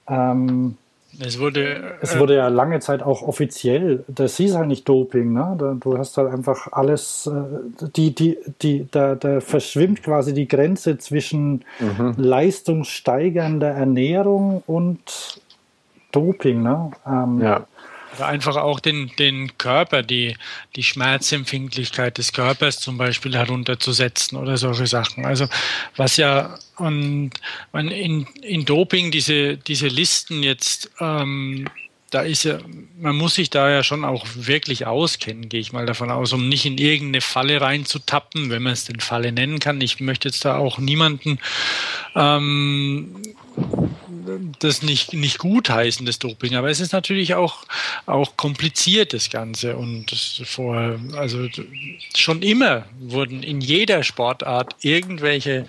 [0.06, 0.76] ähm,
[1.20, 5.32] es wurde, es äh, wurde ja lange Zeit auch offiziell, das hieß halt nicht Doping,
[5.32, 5.78] ne?
[5.80, 10.98] Du hast halt einfach alles, äh, die, die, die, da, da verschwimmt quasi die Grenze
[10.98, 12.14] zwischen mhm.
[12.16, 15.40] leistungssteigernder Ernährung und
[16.12, 16.90] Doping, ne?
[17.06, 17.66] Ähm, ja.
[18.16, 20.36] Oder einfach auch den, den Körper, die,
[20.74, 25.24] die Schmerzempfindlichkeit des Körpers zum Beispiel herunterzusetzen oder solche Sachen.
[25.24, 25.46] Also
[25.96, 27.30] was ja und
[27.72, 31.68] in, in Doping diese, diese Listen jetzt, ähm,
[32.10, 32.58] da ist ja,
[32.98, 36.48] man muss sich da ja schon auch wirklich auskennen, gehe ich mal davon aus, um
[36.48, 39.80] nicht in irgendeine Falle reinzutappen, wenn man es denn Falle nennen kann.
[39.80, 41.38] Ich möchte jetzt da auch niemanden
[42.14, 43.16] ähm,
[44.58, 47.64] das nicht, nicht gut heißen, das Doping, aber es ist natürlich auch,
[48.06, 49.76] auch kompliziert, das Ganze.
[49.76, 50.10] Und
[50.44, 51.48] vor, also
[52.14, 55.66] schon immer wurden in jeder Sportart irgendwelche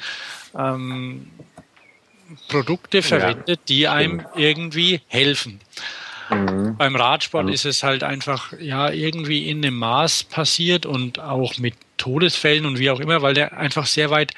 [0.58, 1.28] ähm,
[2.50, 5.60] Produkte verwendet, die einem irgendwie helfen.
[6.30, 6.57] Mhm.
[6.78, 7.54] Beim Radsport mhm.
[7.54, 12.80] ist es halt einfach ja irgendwie in einem Maß passiert und auch mit Todesfällen und
[12.80, 14.34] wie auch immer, weil der einfach sehr weit,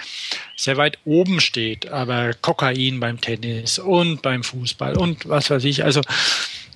[0.55, 1.89] sehr weit oben steht.
[1.89, 5.83] Aber Kokain beim Tennis und beim Fußball und was weiß ich.
[5.83, 6.01] Also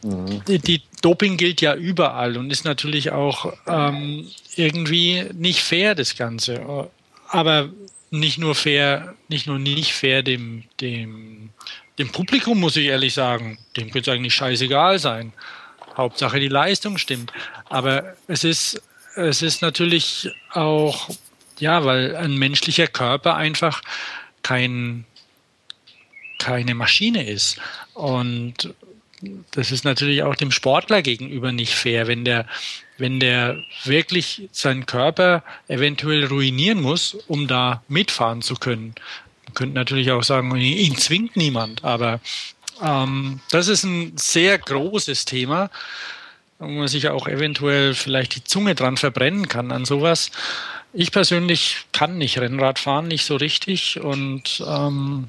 [0.03, 0.43] mhm.
[0.47, 6.15] die, die, Doping gilt ja überall und ist natürlich auch ähm, irgendwie nicht fair, das
[6.15, 6.89] Ganze.
[7.27, 7.69] Aber
[8.09, 11.49] nicht nur fair, nicht nur nicht fair dem, dem,
[11.97, 13.57] dem Publikum, muss ich ehrlich sagen.
[13.77, 15.33] Dem könnte es eigentlich scheißegal sein.
[15.95, 17.31] Hauptsache die Leistung stimmt.
[17.69, 18.81] Aber es ist
[19.15, 21.09] es ist natürlich auch,
[21.59, 23.81] ja, weil ein menschlicher Körper einfach
[24.41, 25.05] kein,
[26.39, 27.59] keine Maschine ist.
[27.93, 28.73] Und
[29.51, 32.45] das ist natürlich auch dem Sportler gegenüber nicht fair, wenn der,
[32.97, 38.95] wenn der wirklich seinen Körper eventuell ruinieren muss, um da mitfahren zu können.
[39.53, 42.19] Man könnte natürlich auch sagen, ihn zwingt niemand, aber
[42.81, 45.69] ähm, das ist ein sehr großes Thema
[46.63, 50.31] wo man sich auch eventuell vielleicht die Zunge dran verbrennen kann an sowas.
[50.93, 55.27] Ich persönlich kann nicht Rennrad fahren, nicht so richtig und ähm,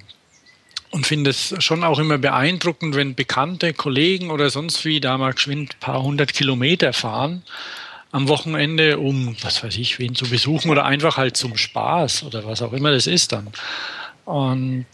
[0.90, 5.32] und finde es schon auch immer beeindruckend, wenn bekannte Kollegen oder sonst wie da mal
[5.32, 7.42] geschwind ein paar hundert Kilometer fahren
[8.12, 12.46] am Wochenende, um, was weiß ich, wen zu besuchen oder einfach halt zum Spaß oder
[12.46, 13.48] was auch immer das ist dann.
[14.24, 14.86] Und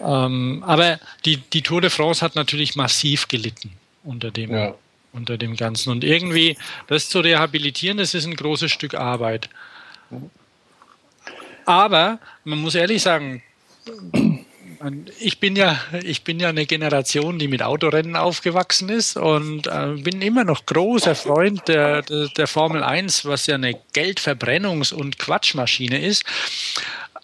[0.00, 3.72] ähm, aber die, die Tour de France hat natürlich massiv gelitten
[4.04, 4.74] unter dem ja
[5.12, 5.90] unter dem Ganzen.
[5.90, 6.56] Und irgendwie
[6.86, 9.48] das zu rehabilitieren, das ist ein großes Stück Arbeit.
[11.64, 13.42] Aber man muss ehrlich sagen,
[15.18, 19.94] ich bin ja, ich bin ja eine Generation, die mit Autorennen aufgewachsen ist und äh,
[19.98, 25.18] bin immer noch großer Freund der, der, der Formel 1, was ja eine Geldverbrennungs- und
[25.18, 26.24] Quatschmaschine ist.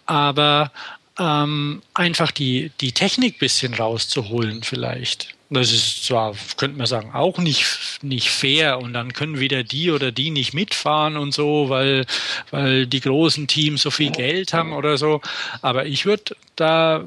[0.06, 0.70] Aber
[1.18, 5.34] ähm, einfach die, die Technik bisschen rauszuholen vielleicht.
[5.50, 7.66] Das ist zwar, könnte man sagen, auch nicht,
[8.02, 12.06] nicht fair und dann können wieder die oder die nicht mitfahren und so, weil,
[12.50, 15.20] weil die großen Teams so viel Geld haben oder so.
[15.62, 17.06] Aber ich würde da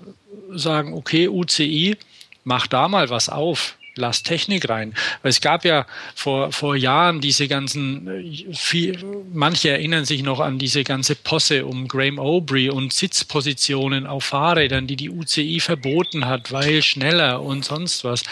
[0.51, 1.97] sagen, okay, UCI,
[2.43, 4.93] mach da mal was auf lass Technik rein.
[5.21, 5.85] Weil es gab ja
[6.15, 8.97] vor, vor Jahren diese ganzen, äh, viel,
[9.33, 14.87] manche erinnern sich noch an diese ganze Posse um Graham Aubrey und Sitzpositionen auf Fahrrädern,
[14.87, 18.23] die die UCI verboten hat, weil schneller und sonst was.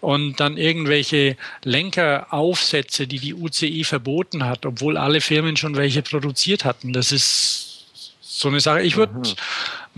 [0.00, 6.64] Und dann irgendwelche Lenkeraufsätze, die die UCI verboten hat, obwohl alle Firmen schon welche produziert
[6.64, 6.92] hatten.
[6.92, 7.84] Das ist
[8.20, 8.82] so eine Sache.
[8.82, 9.34] Ich würde mhm.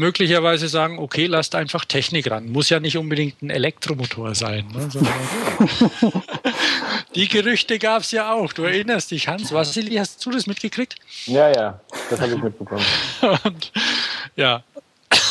[0.01, 2.51] Möglicherweise sagen, okay, lasst einfach Technik ran.
[2.51, 4.67] Muss ja nicht unbedingt ein Elektromotor sein.
[4.73, 4.89] Ne?
[7.15, 8.53] die Gerüchte gab es ja auch.
[8.53, 9.53] Du erinnerst dich, Hans.
[9.53, 10.97] Vasili, hast du das mitgekriegt?
[11.27, 12.85] Ja, ja, das habe ich mitbekommen.
[13.45, 13.73] Und,
[14.35, 14.65] ja,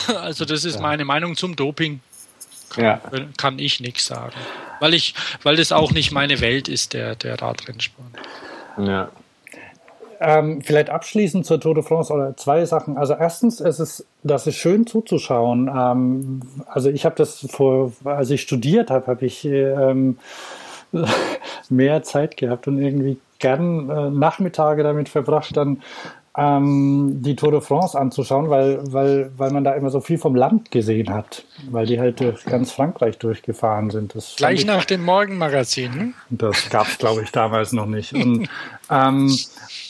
[0.07, 0.81] also das ist ja.
[0.81, 1.99] meine Meinung zum Doping.
[2.69, 3.01] Kann, ja.
[3.37, 4.35] kann ich nichts sagen.
[4.79, 8.07] Weil ich, weil das auch nicht meine Welt ist, der, der Radrennsport.
[8.77, 9.09] Ja.
[10.21, 12.97] Ähm, vielleicht abschließend zur Tour de France oder zwei Sachen.
[12.97, 15.69] Also erstens, es ist, das ist schön zuzuschauen.
[15.73, 20.17] Ähm, also ich habe das vor, als ich studiert habe, habe ich ähm,
[21.69, 25.81] mehr Zeit gehabt und irgendwie gern äh, Nachmittage damit verbracht, dann
[26.39, 30.35] ähm, die Tour de France anzuschauen, weil, weil, weil man da immer so viel vom
[30.35, 34.15] Land gesehen hat, weil die halt durch ganz Frankreich durchgefahren sind.
[34.15, 35.93] Das Gleich nach dem Morgenmagazin.
[35.93, 36.13] Hm?
[36.29, 38.13] Das gab es, glaube ich, damals noch nicht.
[38.13, 38.47] Und,
[38.89, 39.35] ähm,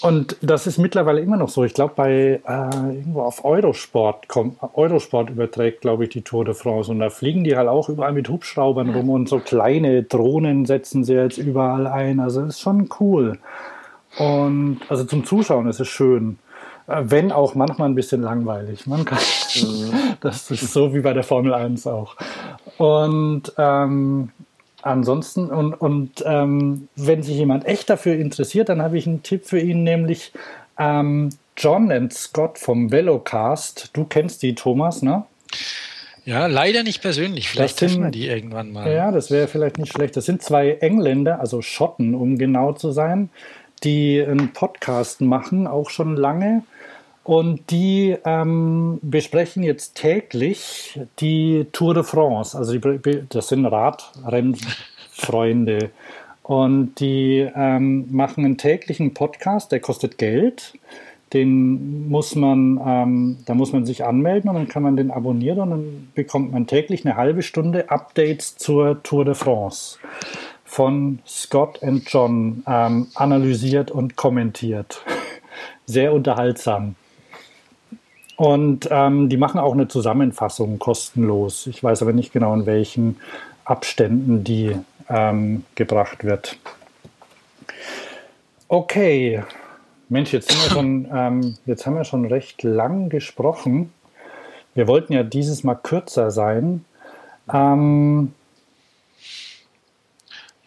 [0.02, 1.64] und das ist mittlerweile immer noch so.
[1.64, 6.56] Ich glaube, bei äh, irgendwo auf Eurosport kommt, Eurosport überträgt, glaube ich, die Tour de
[6.56, 6.89] France.
[6.89, 11.04] Und da fliegen die halt auch überall mit Hubschraubern rum und so kleine Drohnen setzen
[11.04, 12.20] sie jetzt überall ein.
[12.20, 13.38] Also ist schon cool.
[14.18, 16.39] Und also zum Zuschauen ist es schön.
[16.88, 18.88] Äh, wenn auch manchmal ein bisschen langweilig.
[18.88, 19.20] Man kann,
[19.55, 19.91] mhm.
[20.22, 22.16] das ist so wie bei der Formel 1 auch.
[22.78, 24.32] Und ähm,
[24.82, 29.45] ansonsten, und, und ähm, wenn sich jemand echt dafür interessiert, dann habe ich einen Tipp
[29.45, 30.34] für ihn, nämlich
[30.78, 33.91] ähm, John und Scott vom Velocast.
[33.93, 35.26] Du kennst die, Thomas, ne?
[36.26, 37.49] Ja, leider nicht persönlich.
[37.49, 38.91] Vielleicht treffen wir die irgendwann mal.
[38.91, 40.16] Ja, das wäre vielleicht nicht schlecht.
[40.16, 43.30] Das sind zwei Engländer, also Schotten, um genau zu sein,
[43.80, 46.64] die einen Podcast machen, auch schon lange.
[47.24, 52.58] Und die ähm, besprechen jetzt täglich die Tour de France.
[52.58, 55.92] Also die, das sind Radrennfreunde.
[56.42, 60.74] Und die ähm, machen einen täglichen Podcast, der kostet Geld.
[61.32, 65.60] Den muss man, ähm, da muss man sich anmelden und dann kann man den abonnieren
[65.60, 70.00] und dann bekommt man täglich eine halbe Stunde Updates zur Tour de France
[70.70, 75.04] von Scott und John ähm, analysiert und kommentiert.
[75.88, 76.94] Sehr unterhaltsam.
[78.38, 81.66] Und ähm, die machen auch eine Zusammenfassung kostenlos.
[81.66, 83.18] Ich weiß aber nicht genau, in welchen
[83.66, 84.76] Abständen die
[85.10, 86.56] ähm, gebracht wird.
[88.68, 89.44] Okay.
[90.08, 93.92] Mensch, jetzt, sind wir schon, ähm, jetzt haben wir schon recht lang gesprochen.
[94.76, 96.86] Wir wollten ja dieses Mal kürzer sein.
[97.52, 98.34] Ähm,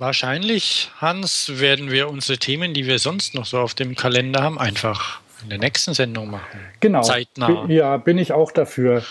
[0.02, 4.58] Wahrscheinlich, Hans, werden wir unsere Themen, die wir sonst noch so auf dem Kalender haben,
[4.58, 6.58] einfach in der nächsten Sendung machen.
[6.80, 7.02] Genau.
[7.02, 7.66] Zeitnah.
[7.68, 9.04] Ja, bin ich auch dafür.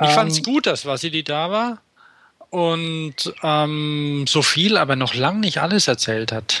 [0.00, 1.78] Ich ähm, fand es gut, dass Vasili da war
[2.50, 6.60] und ähm, so viel, aber noch lang nicht alles erzählt hat.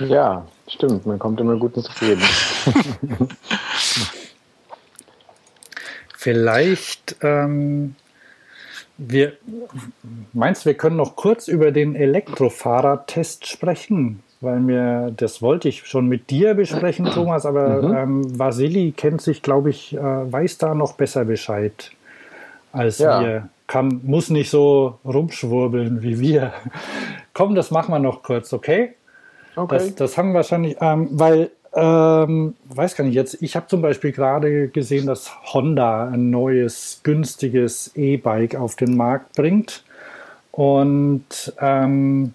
[0.00, 1.06] Ja, stimmt.
[1.06, 2.22] Man kommt immer gut ins Reden.
[6.14, 7.94] Vielleicht, ähm,
[8.98, 9.32] wir,
[10.32, 14.22] meinst wir können noch kurz über den Elektrofahrertest sprechen?
[14.40, 17.96] weil mir, das wollte ich schon mit dir besprechen, Thomas, aber mhm.
[17.96, 21.90] ähm, Vasili kennt sich, glaube ich, äh, weiß da noch besser Bescheid
[22.72, 23.20] als ja.
[23.20, 23.48] wir.
[23.66, 26.52] Kann, muss nicht so rumschwurbeln wie wir.
[27.34, 28.94] Komm, das machen wir noch kurz, okay?
[29.56, 29.76] Okay.
[29.76, 33.82] Das, das haben wir wahrscheinlich, ähm, weil, ähm, weiß gar nicht jetzt, ich habe zum
[33.82, 39.84] Beispiel gerade gesehen, dass Honda ein neues, günstiges E-Bike auf den Markt bringt.
[40.50, 42.34] Und ähm,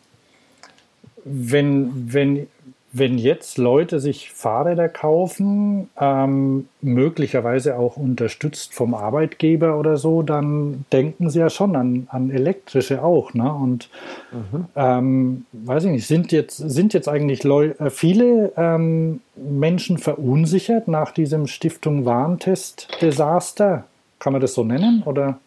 [1.25, 2.47] wenn, wenn,
[2.95, 10.85] wenn jetzt Leute sich Fahrräder kaufen, ähm, möglicherweise auch unterstützt vom Arbeitgeber oder so, dann
[10.93, 13.33] denken sie ja schon an, an elektrische auch.
[13.33, 13.51] Ne?
[13.51, 13.89] Und
[14.31, 14.65] mhm.
[14.75, 20.87] ähm, weiß ich nicht, sind jetzt, sind jetzt eigentlich Leu äh, viele ähm, Menschen verunsichert
[20.87, 23.85] nach diesem Stiftung Warntest-Desaster?
[24.19, 25.01] Kann man das so nennen?
[25.07, 25.39] Oder?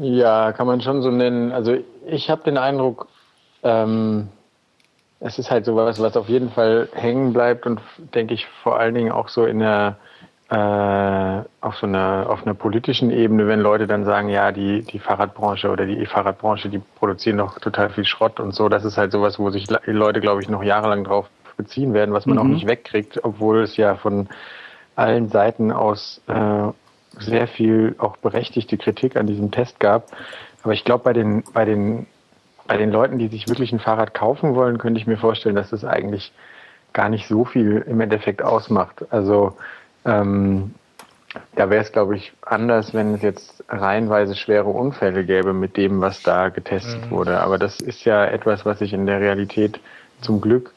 [0.00, 1.52] Ja, kann man schon so nennen.
[1.52, 1.76] Also
[2.06, 3.06] ich habe den Eindruck,
[3.62, 4.28] ähm,
[5.20, 7.80] es ist halt sowas, was auf jeden Fall hängen bleibt und
[8.14, 9.96] denke ich vor allen Dingen auch so in der
[10.48, 14.98] äh, auf so einer auf einer politischen Ebene, wenn Leute dann sagen, ja, die die
[14.98, 19.12] Fahrradbranche oder die E-Fahrradbranche, die produzieren doch total viel Schrott und so, das ist halt
[19.12, 22.42] sowas, wo sich die Leute, glaube ich, noch jahrelang drauf beziehen werden, was man mhm.
[22.42, 24.28] auch nicht wegkriegt, obwohl es ja von
[24.96, 26.68] allen Seiten aus äh,
[27.18, 30.06] sehr viel auch berechtigte Kritik an diesem Test gab.
[30.62, 32.06] Aber ich glaube, bei den, bei den,
[32.66, 35.70] bei den Leuten, die sich wirklich ein Fahrrad kaufen wollen, könnte ich mir vorstellen, dass
[35.70, 36.32] das eigentlich
[36.92, 39.04] gar nicht so viel im Endeffekt ausmacht.
[39.10, 39.56] Also
[40.04, 40.74] ähm,
[41.54, 46.00] da wäre es, glaube ich, anders, wenn es jetzt reihenweise schwere Unfälle gäbe mit dem,
[46.00, 47.10] was da getestet mhm.
[47.10, 47.40] wurde.
[47.40, 49.78] Aber das ist ja etwas, was sich in der Realität
[50.20, 50.72] zum Glück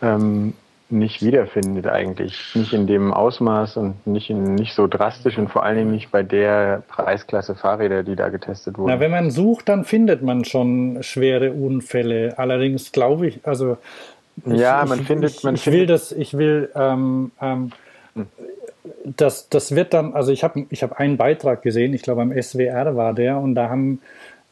[0.00, 0.54] ähm,
[0.92, 2.54] nicht wiederfindet eigentlich.
[2.54, 6.10] Nicht in dem Ausmaß und nicht, in, nicht so drastisch und vor allen Dingen nicht
[6.10, 8.92] bei der Preisklasse Fahrräder, die da getestet wurden.
[8.92, 12.34] Na, wenn man sucht, dann findet man schon schwere Unfälle.
[12.38, 13.78] Allerdings glaube ich, also
[14.46, 17.72] ich, ja, man ich, findet, ich, man ich findet, will das, ich will, ähm, ähm,
[19.04, 22.32] das, das wird dann, also ich habe ich hab einen Beitrag gesehen, ich glaube am
[22.32, 24.00] SWR war der und da haben,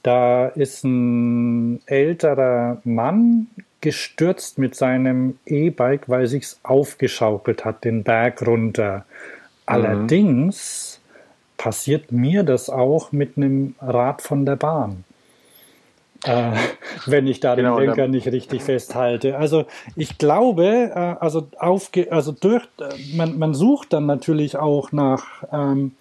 [0.02, 3.48] da ist ein älterer Mann
[3.80, 8.98] gestürzt mit seinem E-Bike, weil sich's aufgeschaukelt hat, den Berg runter.
[8.98, 9.02] Mhm.
[9.66, 11.00] Allerdings
[11.56, 15.04] passiert mir das auch mit einem Rad von der Bahn.
[16.24, 16.52] Äh,
[17.06, 19.36] wenn ich da genau, den Lenker nicht richtig festhalte.
[19.36, 19.64] Also
[19.96, 25.44] ich glaube, äh, also, aufge also durch, äh, man, man sucht dann natürlich auch nach,
[25.52, 25.92] ähm,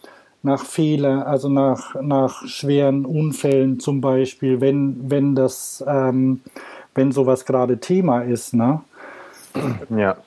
[0.43, 6.41] nach Fehler, also nach, nach schweren Unfällen zum Beispiel, wenn, wenn das ähm,
[6.95, 8.81] wenn sowas gerade Thema ist, ne?
[9.89, 10.17] Ja.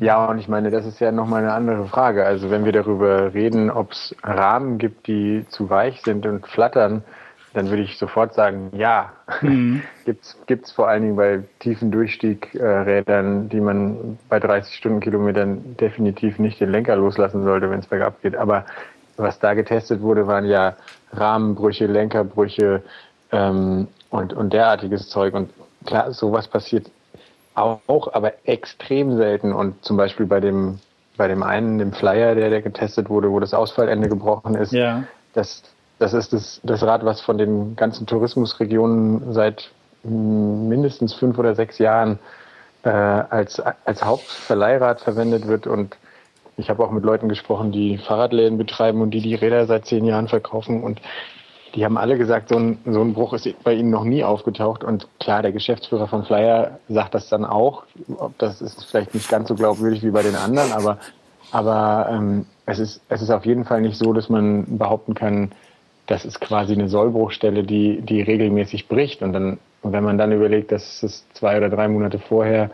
[0.00, 2.24] Ja, und ich meine, das ist ja nochmal eine andere Frage.
[2.24, 7.04] Also wenn wir darüber reden, ob es Rahmen gibt, die zu weich sind und flattern,
[7.52, 9.12] dann würde ich sofort sagen, ja.
[9.40, 9.82] Mhm.
[10.04, 16.60] Gibt es vor allen Dingen bei tiefen Durchstiegrädern, die man bei 30 Stundenkilometern definitiv nicht
[16.60, 18.36] den Lenker loslassen sollte, wenn es bergab geht.
[18.36, 18.66] Aber
[19.16, 20.76] was da getestet wurde, waren ja
[21.12, 22.82] Rahmenbrüche, Lenkerbrüche
[23.32, 25.32] ähm, und, und derartiges Zeug.
[25.34, 25.50] Und
[25.86, 26.90] klar, sowas passiert
[27.54, 29.52] auch, aber extrem selten.
[29.52, 30.78] Und zum Beispiel bei dem,
[31.16, 35.04] bei dem einen, dem Flyer, der, der getestet wurde, wo das Ausfallende gebrochen ist, ja.
[35.34, 35.62] das,
[35.98, 39.70] das ist das, das Rad, was von den ganzen Tourismusregionen seit
[40.04, 42.18] mindestens fünf oder sechs Jahren
[42.84, 45.66] äh, als, als Hauptverleihrad verwendet wird.
[45.66, 45.96] Und
[46.56, 50.04] ich habe auch mit Leuten gesprochen, die Fahrradläden betreiben und die die Räder seit zehn
[50.04, 50.82] Jahren verkaufen.
[50.82, 51.00] Und
[51.76, 54.82] die haben alle gesagt, so ein, so ein Bruch ist bei ihnen noch nie aufgetaucht.
[54.82, 57.84] Und klar, der Geschäftsführer von Flyer sagt das dann auch.
[58.38, 60.98] Das ist vielleicht nicht ganz so glaubwürdig wie bei den anderen, aber,
[61.52, 65.52] aber ähm, es, ist, es ist auf jeden Fall nicht so, dass man behaupten kann,
[66.06, 69.22] das ist quasi eine Sollbruchstelle, die, die regelmäßig bricht.
[69.22, 72.70] Und dann, wenn man dann überlegt, dass es zwei oder drei Monate vorher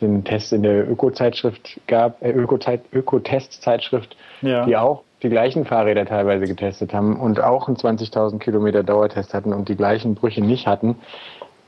[0.00, 4.64] den Test in der Öko-Zeitschrift gab, äh, Öko-Test-Zeitschrift, ja.
[4.64, 9.52] die auch die gleichen Fahrräder teilweise getestet haben und auch einen 20.000 Kilometer Dauertest hatten
[9.52, 10.96] und die gleichen Brüche nicht hatten,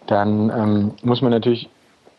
[0.07, 1.68] dann ähm, muss man natürlich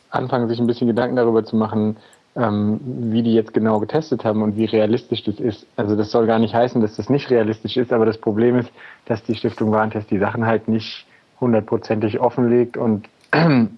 [0.09, 1.97] anfangen, sich ein bisschen Gedanken darüber zu machen,
[2.35, 5.65] ähm, wie die jetzt genau getestet haben und wie realistisch das ist.
[5.75, 8.71] Also das soll gar nicht heißen, dass das nicht realistisch ist, aber das Problem ist,
[9.05, 11.05] dass die Stiftung Warentest die Sachen halt nicht
[11.39, 13.07] hundertprozentig offenlegt und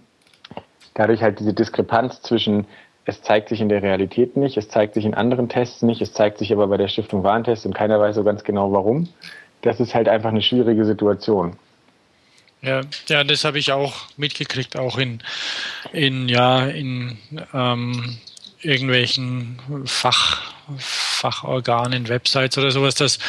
[0.93, 2.65] dadurch halt diese Diskrepanz zwischen
[3.05, 6.13] es zeigt sich in der Realität nicht, es zeigt sich in anderen Tests nicht, es
[6.13, 9.09] zeigt sich aber bei der Stiftung Warentest und keiner weiß so ganz genau warum.
[9.61, 11.57] Das ist halt einfach eine schwierige Situation.
[12.61, 15.19] Ja, ja, das habe ich auch mitgekriegt, auch in,
[15.91, 17.17] in ja, in
[17.53, 18.17] ähm,
[18.61, 23.19] irgendwelchen Fach, Fachorganen, Websites oder sowas, dass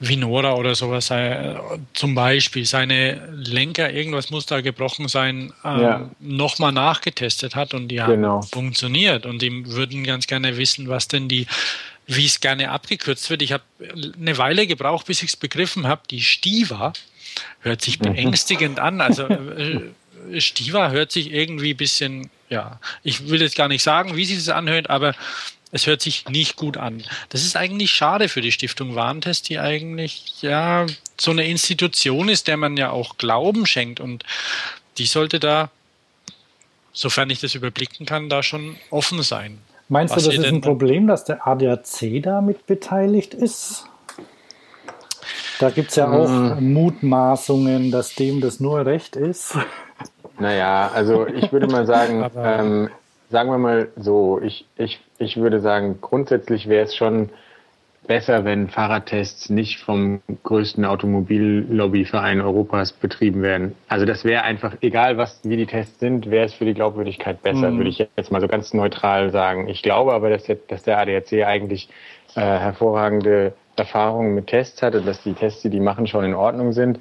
[0.00, 1.54] Vinora oder sowas, äh,
[1.92, 6.10] zum Beispiel seine Lenker, irgendwas muss da gebrochen sein, ähm, ja.
[6.20, 8.36] nochmal nachgetestet hat und die genau.
[8.36, 9.26] haben funktioniert.
[9.26, 11.46] Und die würden ganz gerne wissen, was denn die,
[12.06, 13.42] wie es gerne abgekürzt wird.
[13.42, 13.64] Ich habe
[14.20, 16.02] eine Weile gebraucht, bis ich es begriffen habe.
[16.10, 16.92] Die Stiva
[17.60, 18.14] hört sich mhm.
[18.14, 19.00] beängstigend an.
[19.00, 19.80] Also äh,
[20.38, 24.38] Stiva hört sich irgendwie ein bisschen, ja, ich will jetzt gar nicht sagen, wie sich
[24.38, 25.14] das anhört, aber
[25.74, 27.02] es hört sich nicht gut an.
[27.30, 30.86] Das ist eigentlich schade für die Stiftung Warentest, die eigentlich ja
[31.20, 34.22] so eine Institution ist, der man ja auch Glauben schenkt und
[34.98, 35.70] die sollte da,
[36.92, 39.58] sofern ich das überblicken kann, da schon offen sein.
[39.88, 43.86] Meinst du, das ist ein Problem, dass der ADAC da mit beteiligt ist?
[45.58, 46.72] Da gibt es ja auch hm.
[46.72, 49.58] Mutmaßungen, dass dem das nur recht ist.
[50.38, 52.90] Naja, also ich würde mal sagen, ähm,
[53.30, 57.30] sagen wir mal so, ich, ich, ich würde sagen, grundsätzlich wäre es schon
[58.06, 63.74] besser, wenn Fahrradtests nicht vom größten Automobillobbyverein Europas betrieben werden.
[63.88, 67.42] Also das wäre einfach, egal was, wie die Tests sind, wäre es für die Glaubwürdigkeit
[67.42, 67.78] besser, mhm.
[67.78, 69.68] würde ich jetzt mal so ganz neutral sagen.
[69.68, 71.88] Ich glaube aber, dass, der, dass der ADAC eigentlich
[72.34, 76.34] äh, hervorragende Erfahrungen mit Tests hat und dass die Tests, die die machen, schon in
[76.34, 77.00] Ordnung sind.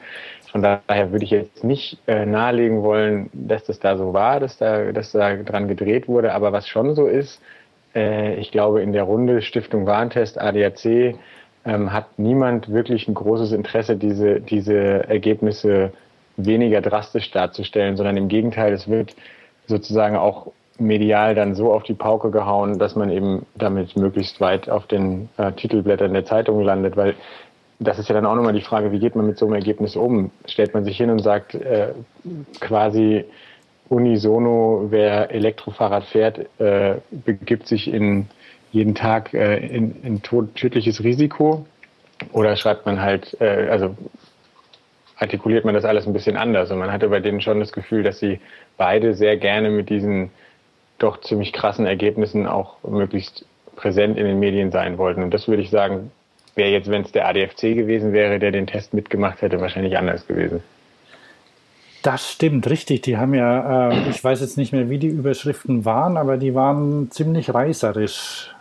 [0.54, 4.60] Von daher würde ich jetzt nicht äh, nahelegen wollen, dass das da so war, dass
[4.60, 6.32] da, dass da dran gedreht wurde.
[6.32, 7.42] Aber was schon so ist,
[7.96, 11.16] äh, ich glaube, in der Runde Stiftung Warntest, ADAC,
[11.66, 15.92] ähm, hat niemand wirklich ein großes Interesse, diese, diese Ergebnisse
[16.38, 19.16] weniger drastisch darzustellen, sondern im Gegenteil, es wird
[19.66, 24.70] sozusagen auch medial dann so auf die Pauke gehauen, dass man eben damit möglichst weit
[24.70, 27.16] auf den äh, Titelblättern der Zeitung landet, weil
[27.80, 29.96] das ist ja dann auch nochmal die Frage, wie geht man mit so einem Ergebnis
[29.96, 30.32] um?
[30.46, 31.94] Stellt man sich hin und sagt äh,
[32.60, 33.26] quasi
[33.90, 38.28] unisono, wer Elektrofahrrad fährt, äh, begibt sich in
[38.72, 41.66] jeden Tag äh, in, in tödliches Risiko?
[42.32, 43.96] Oder schreibt man halt, äh, also
[45.18, 46.72] artikuliert man das alles ein bisschen anders?
[46.72, 48.40] Und man hatte bei denen schon das Gefühl, dass sie
[48.78, 50.32] beide sehr gerne mit diesen
[51.00, 53.46] doch ziemlich krassen Ergebnissen auch möglichst
[53.76, 55.24] präsent in den Medien sein wollten.
[55.24, 56.12] Und das würde ich sagen,
[56.56, 60.28] wäre jetzt, wenn es der ADFC gewesen wäre, der den Test mitgemacht hätte, wahrscheinlich anders
[60.28, 60.62] gewesen.
[62.04, 63.02] Das stimmt, richtig.
[63.02, 66.54] Die haben ja, äh, ich weiß jetzt nicht mehr, wie die Überschriften waren, aber die
[66.54, 68.54] waren ziemlich reißerisch.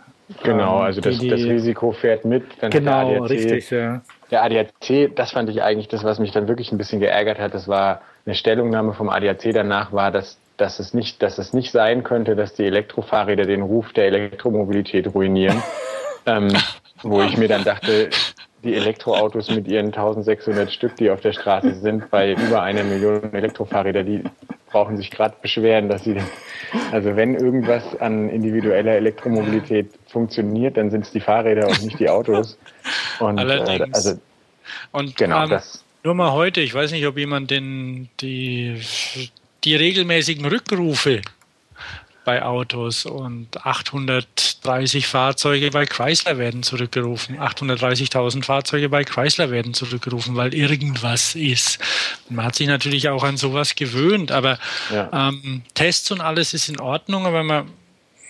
[0.43, 2.43] Genau, ähm, also das, die, das Risiko fährt mit.
[2.61, 4.01] Dann genau, der ADAC, richtig, ja.
[4.31, 7.53] Der ADAC, das fand ich eigentlich das, was mich dann wirklich ein bisschen geärgert hat.
[7.53, 11.71] Das war eine Stellungnahme vom ADAC danach, war, dass, dass, es nicht, dass es nicht
[11.71, 15.61] sein könnte, dass die Elektrofahrräder den Ruf der Elektromobilität ruinieren.
[16.25, 16.47] ähm,
[17.03, 18.09] wo ich mir dann dachte,
[18.63, 23.33] die Elektroautos mit ihren 1600 Stück, die auf der Straße sind, bei über einer Million
[23.33, 24.23] Elektrofahrräder, die
[24.71, 26.17] brauchen sich gerade beschweren, dass sie,
[26.91, 32.09] also wenn irgendwas an individueller Elektromobilität funktioniert, dann sind es die Fahrräder und nicht die
[32.09, 32.57] Autos.
[33.19, 33.79] Und, äh, Allerdings.
[33.79, 34.19] Äh, also,
[34.91, 35.83] und genau um, das.
[36.03, 38.81] Nur mal heute, ich weiß nicht, ob jemand den, die,
[39.63, 41.21] die regelmäßigen Rückrufe
[42.25, 47.37] bei Autos und 830 Fahrzeuge bei Chrysler werden zurückgerufen.
[47.37, 51.79] 830.000 Fahrzeuge bei Chrysler werden zurückgerufen, weil irgendwas ist.
[52.29, 54.57] Man hat sich natürlich auch an sowas gewöhnt, aber
[54.91, 55.29] ja.
[55.29, 57.69] ähm, Tests und alles ist in Ordnung, aber man,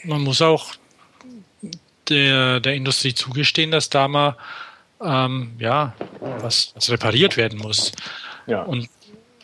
[0.04, 0.74] man muss auch
[2.10, 4.36] der, der Industrie zugestehen, dass da mal
[5.02, 7.92] ähm, ja, was, was repariert werden muss.
[8.48, 8.64] Ja.
[8.64, 8.90] Und,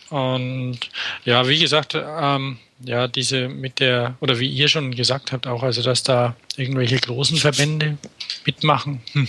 [0.10, 0.80] und
[1.24, 5.64] ja, wie gesagt, ähm, ja, diese mit der, oder wie ihr schon gesagt habt, auch,
[5.64, 7.98] also dass da irgendwelche großen Verbände
[8.46, 9.02] mitmachen.
[9.14, 9.28] Hm.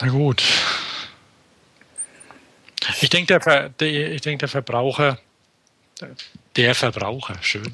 [0.00, 0.42] Na gut.
[3.00, 5.18] Ich denke, der, der, ich denke, der Verbraucher,
[6.56, 7.70] der Verbraucher, schön.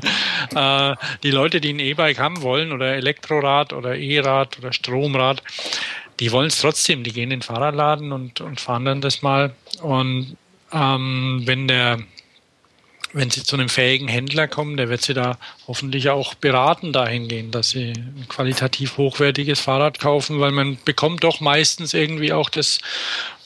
[0.54, 5.42] äh, die Leute, die ein E-Bike haben wollen oder Elektrorad oder E-Rad oder Stromrad,
[6.20, 7.04] die wollen es trotzdem.
[7.04, 9.54] Die gehen in den Fahrradladen und, und fahren dann das mal.
[9.80, 10.36] Und
[10.72, 12.00] ähm, wenn der
[13.12, 17.54] wenn Sie zu einem fähigen Händler kommen, der wird Sie da hoffentlich auch beraten dahingehend,
[17.54, 22.78] dass Sie ein qualitativ hochwertiges Fahrrad kaufen, weil man bekommt doch meistens irgendwie auch das,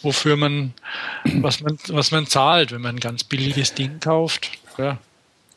[0.02, 0.74] wofür man,
[1.24, 4.50] was man, was man zahlt, wenn man ein ganz billiges Ding kauft.
[4.78, 4.98] Ja.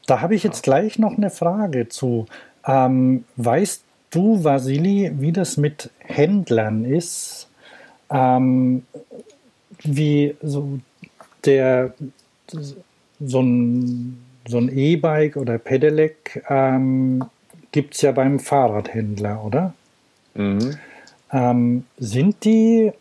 [0.06, 2.28] Da habe ich jetzt gleich noch eine Frage zu.
[2.66, 7.48] Ähm, weißt du, Vasili, wie das mit Händlern ist?
[8.10, 8.86] Ähm,
[9.84, 10.80] wie so
[11.44, 11.94] der
[13.20, 17.24] so ein, so ein E-Bike oder Pedelec ähm,
[17.72, 19.74] gibt es ja beim Fahrradhändler, oder?
[20.34, 20.78] Mhm.
[21.32, 22.92] Ähm, sind die,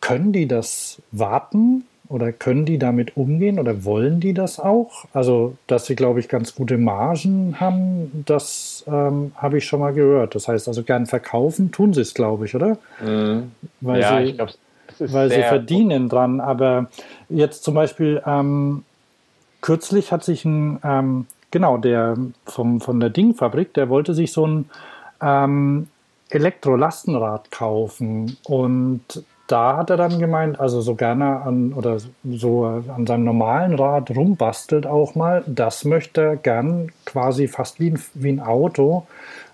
[0.00, 5.04] können die das warten oder können die damit umgehen oder wollen die das auch?
[5.12, 9.92] Also, dass sie, glaube ich, ganz gute Margen haben, das ähm, habe ich schon mal
[9.92, 10.34] gehört.
[10.34, 12.78] Das heißt also, gern verkaufen tun sie es, glaube ich, oder?
[13.04, 13.52] Mhm.
[13.80, 14.52] Weil ja, sie, ich glaube,
[14.98, 16.40] weil sie verdienen dran.
[16.40, 16.88] Aber
[17.28, 18.84] jetzt zum Beispiel, ähm,
[19.60, 24.46] kürzlich hat sich ein, ähm, genau, der vom, von der Dingfabrik, der wollte sich so
[24.46, 24.70] ein
[25.20, 25.88] ähm,
[26.30, 28.36] Elektrolastenrad kaufen.
[28.44, 33.74] Und da hat er dann gemeint, also so gerne an oder so an seinem normalen
[33.74, 39.06] Rad rumbastelt auch mal, das möchte er gern quasi fast wie ein, wie ein Auto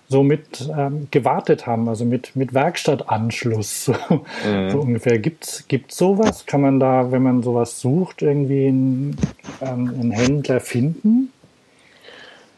[0.07, 3.93] so mit ähm, gewartet haben, also mit, mit Werkstattanschluss, so,
[4.47, 4.69] mhm.
[4.69, 5.19] so ungefähr.
[5.19, 6.45] Gibt es sowas?
[6.45, 9.17] Kann man da, wenn man sowas sucht, irgendwie einen,
[9.61, 11.31] ähm, einen Händler finden?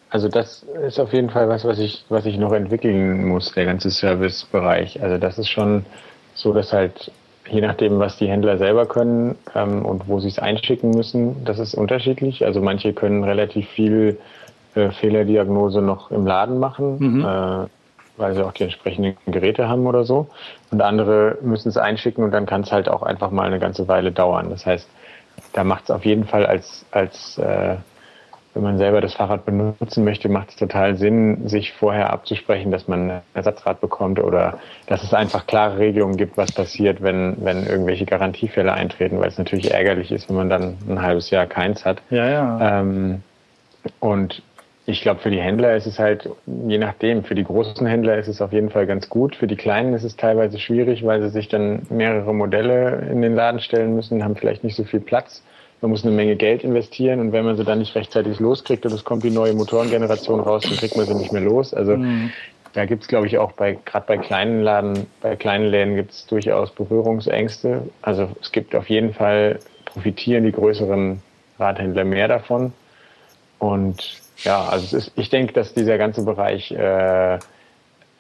[0.10, 3.66] Also das ist auf jeden Fall was, was ich, was ich noch entwickeln muss, der
[3.66, 5.02] ganze Servicebereich.
[5.02, 5.86] Also das ist schon
[6.34, 7.12] so, dass halt
[7.50, 11.60] je nachdem, was die Händler selber können ähm, und wo sie es einschicken müssen, das
[11.60, 12.46] ist unterschiedlich.
[12.46, 14.18] Also manche können relativ viel
[14.78, 16.98] äh, Fehlerdiagnose noch im Laden machen.
[17.00, 17.26] Mhm.
[17.26, 17.68] Äh,
[18.18, 20.28] weil sie auch die entsprechenden Geräte haben oder so.
[20.72, 23.88] Und andere müssen es einschicken und dann kann es halt auch einfach mal eine ganze
[23.88, 24.50] Weile dauern.
[24.50, 24.90] Das heißt,
[25.54, 27.76] da macht es auf jeden Fall als, als äh,
[28.56, 32.88] wenn man selber das Fahrrad benutzen möchte, macht es total Sinn, sich vorher abzusprechen, dass
[32.88, 34.58] man ein Ersatzrad bekommt oder
[34.88, 39.38] dass es einfach klare Regelungen gibt, was passiert, wenn, wenn irgendwelche Garantiefälle eintreten, weil es
[39.38, 42.02] natürlich ärgerlich ist, wenn man dann ein halbes Jahr keins hat.
[42.10, 42.80] Ja, ja.
[42.80, 43.22] Ähm,
[44.00, 44.42] und
[44.90, 48.30] ich glaube, für die Händler ist es halt, je nachdem, für die großen Händler ist
[48.30, 49.36] es auf jeden Fall ganz gut.
[49.36, 53.36] Für die kleinen ist es teilweise schwierig, weil sie sich dann mehrere Modelle in den
[53.36, 55.44] Laden stellen müssen, haben vielleicht nicht so viel Platz.
[55.82, 58.94] Man muss eine Menge Geld investieren und wenn man sie dann nicht rechtzeitig loskriegt und
[58.94, 61.74] es kommt die neue Motorengeneration raus, dann kriegt man sie nicht mehr los.
[61.74, 62.32] Also mhm.
[62.72, 66.12] da gibt es, glaube ich, auch bei gerade bei kleinen Laden, bei kleinen Läden gibt
[66.12, 67.82] es durchaus Berührungsängste.
[68.02, 71.22] Also es gibt auf jeden Fall profitieren die größeren
[71.60, 72.72] Radhändler mehr davon.
[73.60, 77.40] Und ja, also ist, ich denke, dass dieser ganze Bereich äh,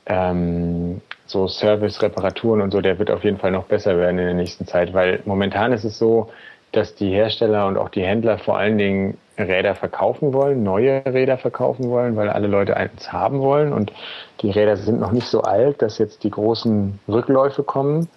[0.05, 4.25] ähm, so Service, Reparaturen und so, der wird auf jeden Fall noch besser werden in
[4.25, 6.29] der nächsten Zeit, weil momentan ist es so,
[6.71, 11.37] dass die Hersteller und auch die Händler vor allen Dingen Räder verkaufen wollen, neue Räder
[11.37, 13.91] verkaufen wollen, weil alle Leute eins haben wollen und
[14.41, 18.09] die Räder sind noch nicht so alt, dass jetzt die großen Rückläufe kommen.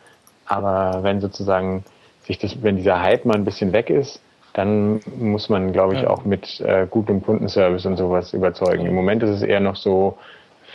[0.46, 1.84] Aber wenn sozusagen
[2.22, 4.20] sich das, wenn dieser Hype mal ein bisschen weg ist,
[4.54, 8.86] dann muss man, glaube ich, auch mit äh, gutem Kundenservice und sowas überzeugen.
[8.86, 10.18] Im Moment ist es eher noch so,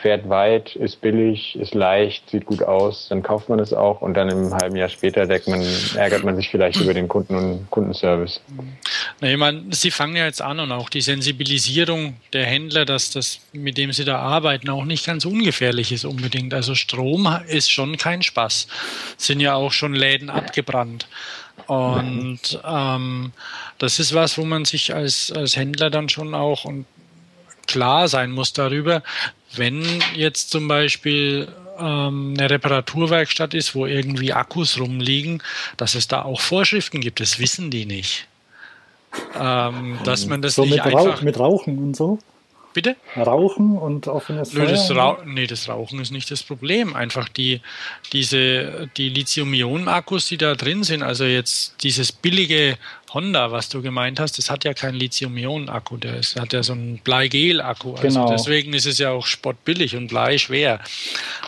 [0.02, 4.14] fährt weit, ist billig, ist leicht, sieht gut aus, dann kauft man es auch und
[4.14, 5.66] dann im halben Jahr später man,
[5.96, 8.40] ärgert man sich vielleicht über den Kunden und Kundenservice.
[9.20, 13.10] Na, ich meine, Sie fangen ja jetzt an und auch die Sensibilisierung der Händler, dass
[13.10, 16.54] das, mit dem Sie da arbeiten, auch nicht ganz ungefährlich ist unbedingt.
[16.54, 18.68] Also Strom ist schon kein Spaß.
[19.18, 21.08] Sind ja auch schon Läden abgebrannt.
[21.68, 23.32] Und ähm,
[23.78, 26.86] das ist was, wo man sich als, als Händler dann schon auch und
[27.68, 29.02] klar sein muss darüber,
[29.56, 31.48] wenn jetzt zum Beispiel
[31.80, 35.42] ähm, eine Reparaturwerkstatt ist, wo irgendwie Akkus rumliegen,
[35.78, 37.20] dass es da auch Vorschriften gibt.
[37.20, 38.28] Das wissen die nicht.
[39.40, 42.20] Ähm, dass man das so nicht mit, Rauch, mit Rauchen und so?
[42.76, 42.98] Bitte?
[43.16, 46.94] Rauchen und offenes Nö, das Rauch, nee, das Rauchen ist nicht das Problem.
[46.94, 47.62] Einfach die,
[48.12, 52.78] diese, die Lithium-Ionen-Akkus, die da drin sind, also jetzt dieses billige
[53.14, 57.00] Honda, was du gemeint hast, das hat ja keinen Lithium-Ionen-Akku, das hat ja so einen
[57.00, 57.94] Bleigel-Akku.
[57.94, 58.30] Also genau.
[58.30, 60.82] deswegen ist es ja auch sportbillig und bleischwer.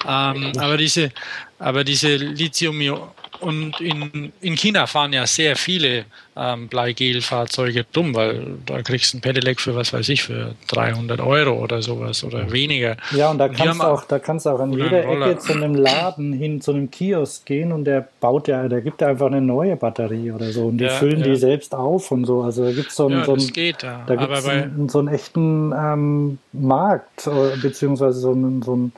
[0.07, 1.11] Ähm, aber diese,
[1.59, 3.01] aber diese Lithium-Ionen
[3.39, 6.05] und in, in China fahren ja sehr viele
[6.35, 11.19] ähm, Bleigel-Fahrzeuge rum, weil da kriegst du ein Pedelec für was weiß ich, für 300
[11.19, 12.97] Euro oder sowas oder weniger.
[13.11, 15.75] Ja, und da kannst, du auch, da kannst du auch an jeder Ecke zu einem
[15.75, 19.41] Laden hin, zu einem Kiosk gehen und der baut ja, der gibt ja einfach eine
[19.41, 21.25] neue Batterie oder so und die ja, füllen ja.
[21.25, 22.41] die selbst auf und so.
[22.41, 24.03] Also da gibt es so einen, ja, so einen, geht, ja.
[24.07, 28.93] da gibt's einen, so einen echten ähm, Markt, äh, beziehungsweise so einen, so einen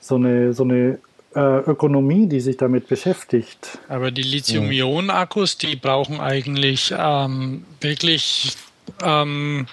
[0.00, 0.98] so eine, so eine
[1.34, 3.78] Ökonomie, die sich damit beschäftigt.
[3.88, 8.52] Aber die Lithium-Ionen-Akkus, die brauchen eigentlich ähm, wirklich
[9.02, 9.66] ähm,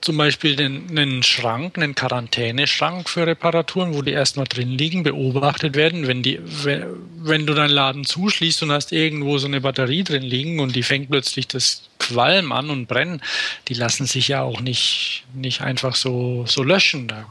[0.00, 6.06] zum Beispiel einen, Schrank, einen Quarantäneschrank für Reparaturen, wo die erstmal drin liegen, beobachtet werden.
[6.06, 10.60] Wenn, die, wenn du deinen Laden zuschließt und hast irgendwo so eine Batterie drin liegen
[10.60, 13.22] und die fängt plötzlich das Qualm an und brennen,
[13.68, 17.08] die lassen sich ja auch nicht, nicht einfach so, so löschen.
[17.08, 17.24] Da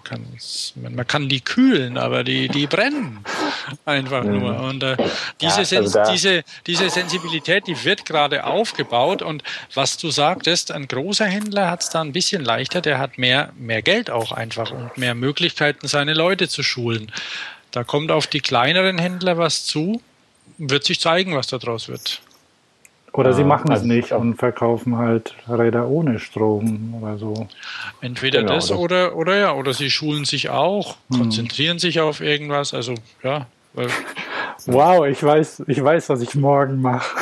[0.75, 3.23] man kann die kühlen, aber die, die brennen
[3.85, 4.39] einfach mhm.
[4.39, 4.59] nur.
[4.61, 4.97] Und äh,
[5.41, 9.21] diese, ja, also diese, diese Sensibilität, die wird gerade aufgebaut.
[9.21, 9.43] Und
[9.75, 13.53] was du sagtest, ein großer Händler hat es da ein bisschen leichter, der hat mehr,
[13.55, 17.11] mehr Geld auch einfach und mehr Möglichkeiten, seine Leute zu schulen.
[17.69, 20.01] Da kommt auf die kleineren Händler was zu,
[20.57, 22.21] wird sich zeigen, was da draus wird.
[23.13, 27.47] Oder sie machen also es nicht und verkaufen halt Räder ohne Strom oder so.
[28.01, 31.19] Entweder genau, das, das, oder, oder ja, oder sie schulen sich auch, hm.
[31.19, 32.73] konzentrieren sich auf irgendwas.
[32.73, 33.45] Also ja.
[34.65, 37.17] Wow, ich weiß, ich weiß, was ich morgen mache.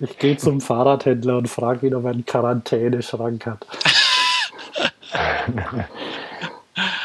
[0.00, 3.66] Ich gehe zum Fahrradhändler und frage ihn, ob er einen Quarantäneschrank hat.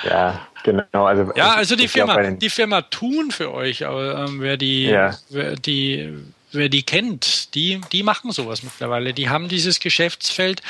[0.03, 1.05] ja, genau.
[1.05, 5.15] Also ja, also die Firma, die Firma tun für euch, aber ähm, wer die, ja.
[5.29, 6.13] wer die
[6.51, 9.13] wer die kennt, die, die machen sowas mittlerweile.
[9.13, 10.61] Die haben dieses Geschäftsfeld,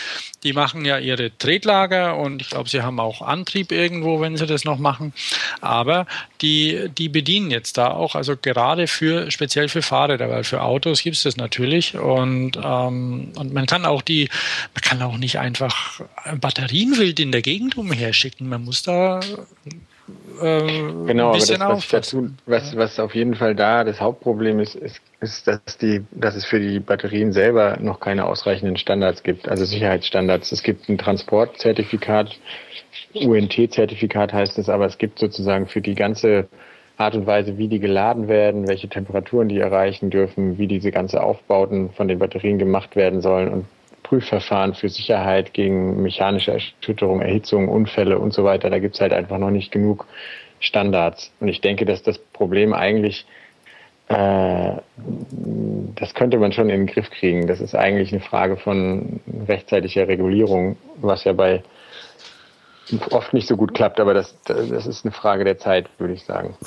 [0.44, 4.46] die machen ja ihre Tretlager und ich glaube, sie haben auch Antrieb irgendwo, wenn sie
[4.46, 5.14] das noch machen.
[5.62, 6.06] Aber
[6.42, 11.04] die, die bedienen jetzt da auch, also gerade für, speziell für Fahrräder, weil für Autos
[11.04, 14.30] gibt es das natürlich und, ähm, und man kann auch die,
[14.74, 16.02] man kann auch nicht einfach
[16.40, 18.50] Batterien wild in der Gegend umherschicken.
[18.50, 19.22] Man muss da
[20.42, 24.76] äh, genau, aber das, was, dazu, was, was auf jeden Fall da das Hauptproblem ist,
[24.76, 29.48] ist, ist, dass, die, dass es für die Batterien selber noch keine ausreichenden Standards gibt,
[29.48, 30.52] also Sicherheitsstandards.
[30.52, 32.38] Es gibt ein Transportzertifikat,
[33.14, 36.48] UNT-Zertifikat heißt es, aber es gibt sozusagen für die ganze
[36.98, 41.24] Art und Weise, wie die geladen werden, welche Temperaturen die erreichen dürfen, wie diese ganze
[41.24, 43.66] Aufbauten von den Batterien gemacht werden sollen und
[44.10, 48.72] Prüfverfahren für Sicherheit gegen mechanische Erschütterung, Erhitzung, Unfälle und so weiter.
[48.72, 50.08] Da gibt es halt einfach noch nicht genug
[50.60, 51.32] Standards.
[51.40, 53.28] Und ich denke, dass das Problem eigentlich,
[54.08, 54.72] äh,
[55.96, 57.46] das könnte man schon in den Griff kriegen.
[57.46, 61.62] Das ist eigentlich eine Frage von rechtzeitiger Regulierung, was ja bei
[63.12, 66.24] oft nicht so gut klappt, aber das, das ist eine Frage der Zeit, würde ich
[66.24, 66.58] sagen.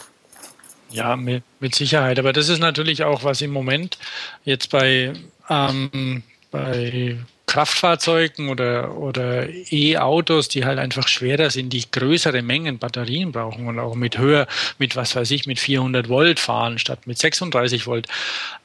[0.90, 2.20] Ja, mit, mit Sicherheit.
[2.20, 3.98] Aber das ist natürlich auch, was im Moment
[4.44, 5.12] jetzt bei,
[5.50, 6.22] ähm,
[6.52, 7.16] bei
[7.52, 13.78] Kraftfahrzeugen oder, oder E-Autos, die halt einfach schwerer sind, die größere Mengen Batterien brauchen und
[13.78, 14.46] auch mit höher,
[14.78, 18.08] mit was weiß ich, mit 400 Volt fahren statt mit 36 Volt.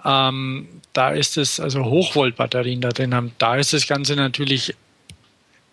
[0.05, 4.73] Ähm, da ist es, also Hochvolt-Batterien da drin haben, da ist das Ganze natürlich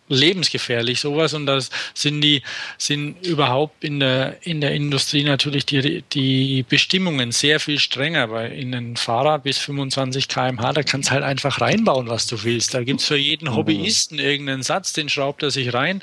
[0.09, 1.35] lebensgefährlich sowas.
[1.35, 2.43] Und das sind die
[2.79, 8.53] sind überhaupt in der in der Industrie natürlich die die Bestimmungen sehr viel strenger weil
[8.53, 12.75] in ein Fahrrad bis 25 km/h da kannst halt einfach reinbauen was du willst.
[12.75, 13.57] Da gibt's für jeden mhm.
[13.57, 16.03] Hobbyisten irgendeinen Satz den schraubt er sich rein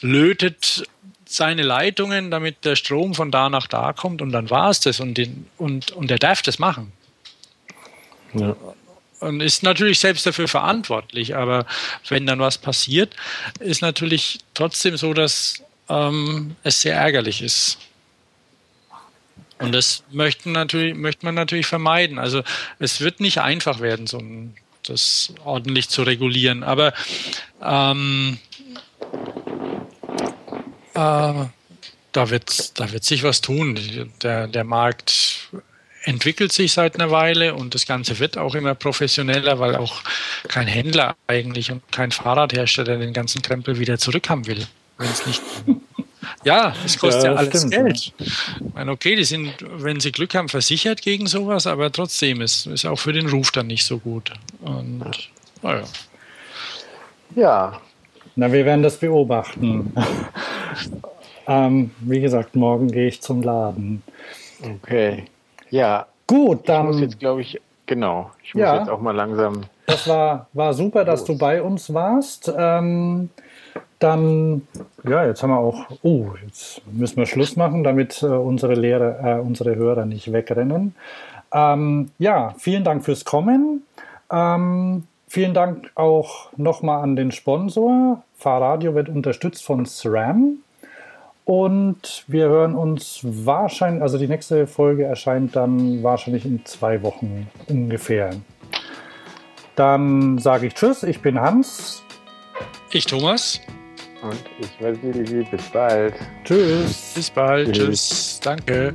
[0.00, 0.84] lötet
[1.26, 4.98] seine Leitungen damit der Strom von da nach da kommt und dann war es das
[5.00, 6.92] und den und und er darf das machen.
[8.34, 8.56] Ja
[9.20, 11.36] und ist natürlich selbst dafür verantwortlich.
[11.36, 11.66] Aber
[12.08, 13.14] wenn dann was passiert,
[13.60, 17.78] ist natürlich trotzdem so, dass ähm, es sehr ärgerlich ist.
[19.58, 22.18] Und das möchten natürlich, möchte man natürlich vermeiden.
[22.18, 22.42] Also
[22.78, 24.54] es wird nicht einfach werden, so ein,
[24.84, 26.62] das ordentlich zu regulieren.
[26.62, 26.94] Aber
[27.62, 28.38] ähm,
[30.94, 31.44] äh,
[32.12, 33.78] da wird, da wird sich was tun.
[34.22, 35.39] Der, der Markt
[36.04, 40.02] entwickelt sich seit einer Weile und das Ganze wird auch immer professioneller, weil auch
[40.48, 44.66] kein Händler eigentlich und kein Fahrradhersteller den ganzen Krempel wieder zurückhaben will,
[44.98, 45.42] wenn es nicht.
[46.44, 48.12] Ja, es kostet ja, ja alles stimmt, Geld.
[48.18, 48.26] Ja.
[48.26, 52.66] Ich meine, okay, die sind, wenn sie Glück haben, versichert gegen sowas, aber trotzdem ist
[52.66, 54.32] es auch für den Ruf dann nicht so gut.
[54.60, 55.04] Und
[55.62, 55.84] naja.
[57.34, 57.80] Ja.
[58.36, 59.92] Na, wir werden das beobachten.
[61.46, 64.02] ähm, wie gesagt, morgen gehe ich zum Laden.
[64.62, 65.24] Okay.
[65.70, 66.06] Ja.
[66.26, 66.86] Gut, dann.
[66.86, 68.30] Ich muss jetzt, glaube ich, genau.
[68.42, 69.62] Ich muss ja, jetzt auch mal langsam.
[69.86, 72.52] Das war, war super, dass du bei uns warst.
[72.56, 73.30] Ähm,
[73.98, 74.66] dann,
[75.04, 79.38] ja, jetzt haben wir auch, oh, jetzt müssen wir Schluss machen, damit äh, unsere Lehrer,
[79.38, 80.94] äh, unsere Hörer nicht wegrennen.
[81.52, 83.82] Ähm, ja, vielen Dank fürs Kommen.
[84.30, 88.22] Ähm, vielen Dank auch nochmal an den Sponsor.
[88.36, 90.58] Fahrradio wird unterstützt von SRAM.
[91.50, 97.48] Und wir hören uns wahrscheinlich, also die nächste Folge erscheint dann wahrscheinlich in zwei Wochen
[97.68, 98.30] ungefähr.
[99.74, 102.04] Dann sage ich Tschüss, ich bin Hans.
[102.92, 103.60] Ich Thomas.
[104.22, 105.44] Und ich Vasili.
[105.50, 106.14] Bis bald.
[106.44, 107.14] Tschüss.
[107.16, 107.72] Bis bald.
[107.72, 108.08] Tschüss.
[108.08, 108.40] Tschüss.
[108.44, 108.94] Danke.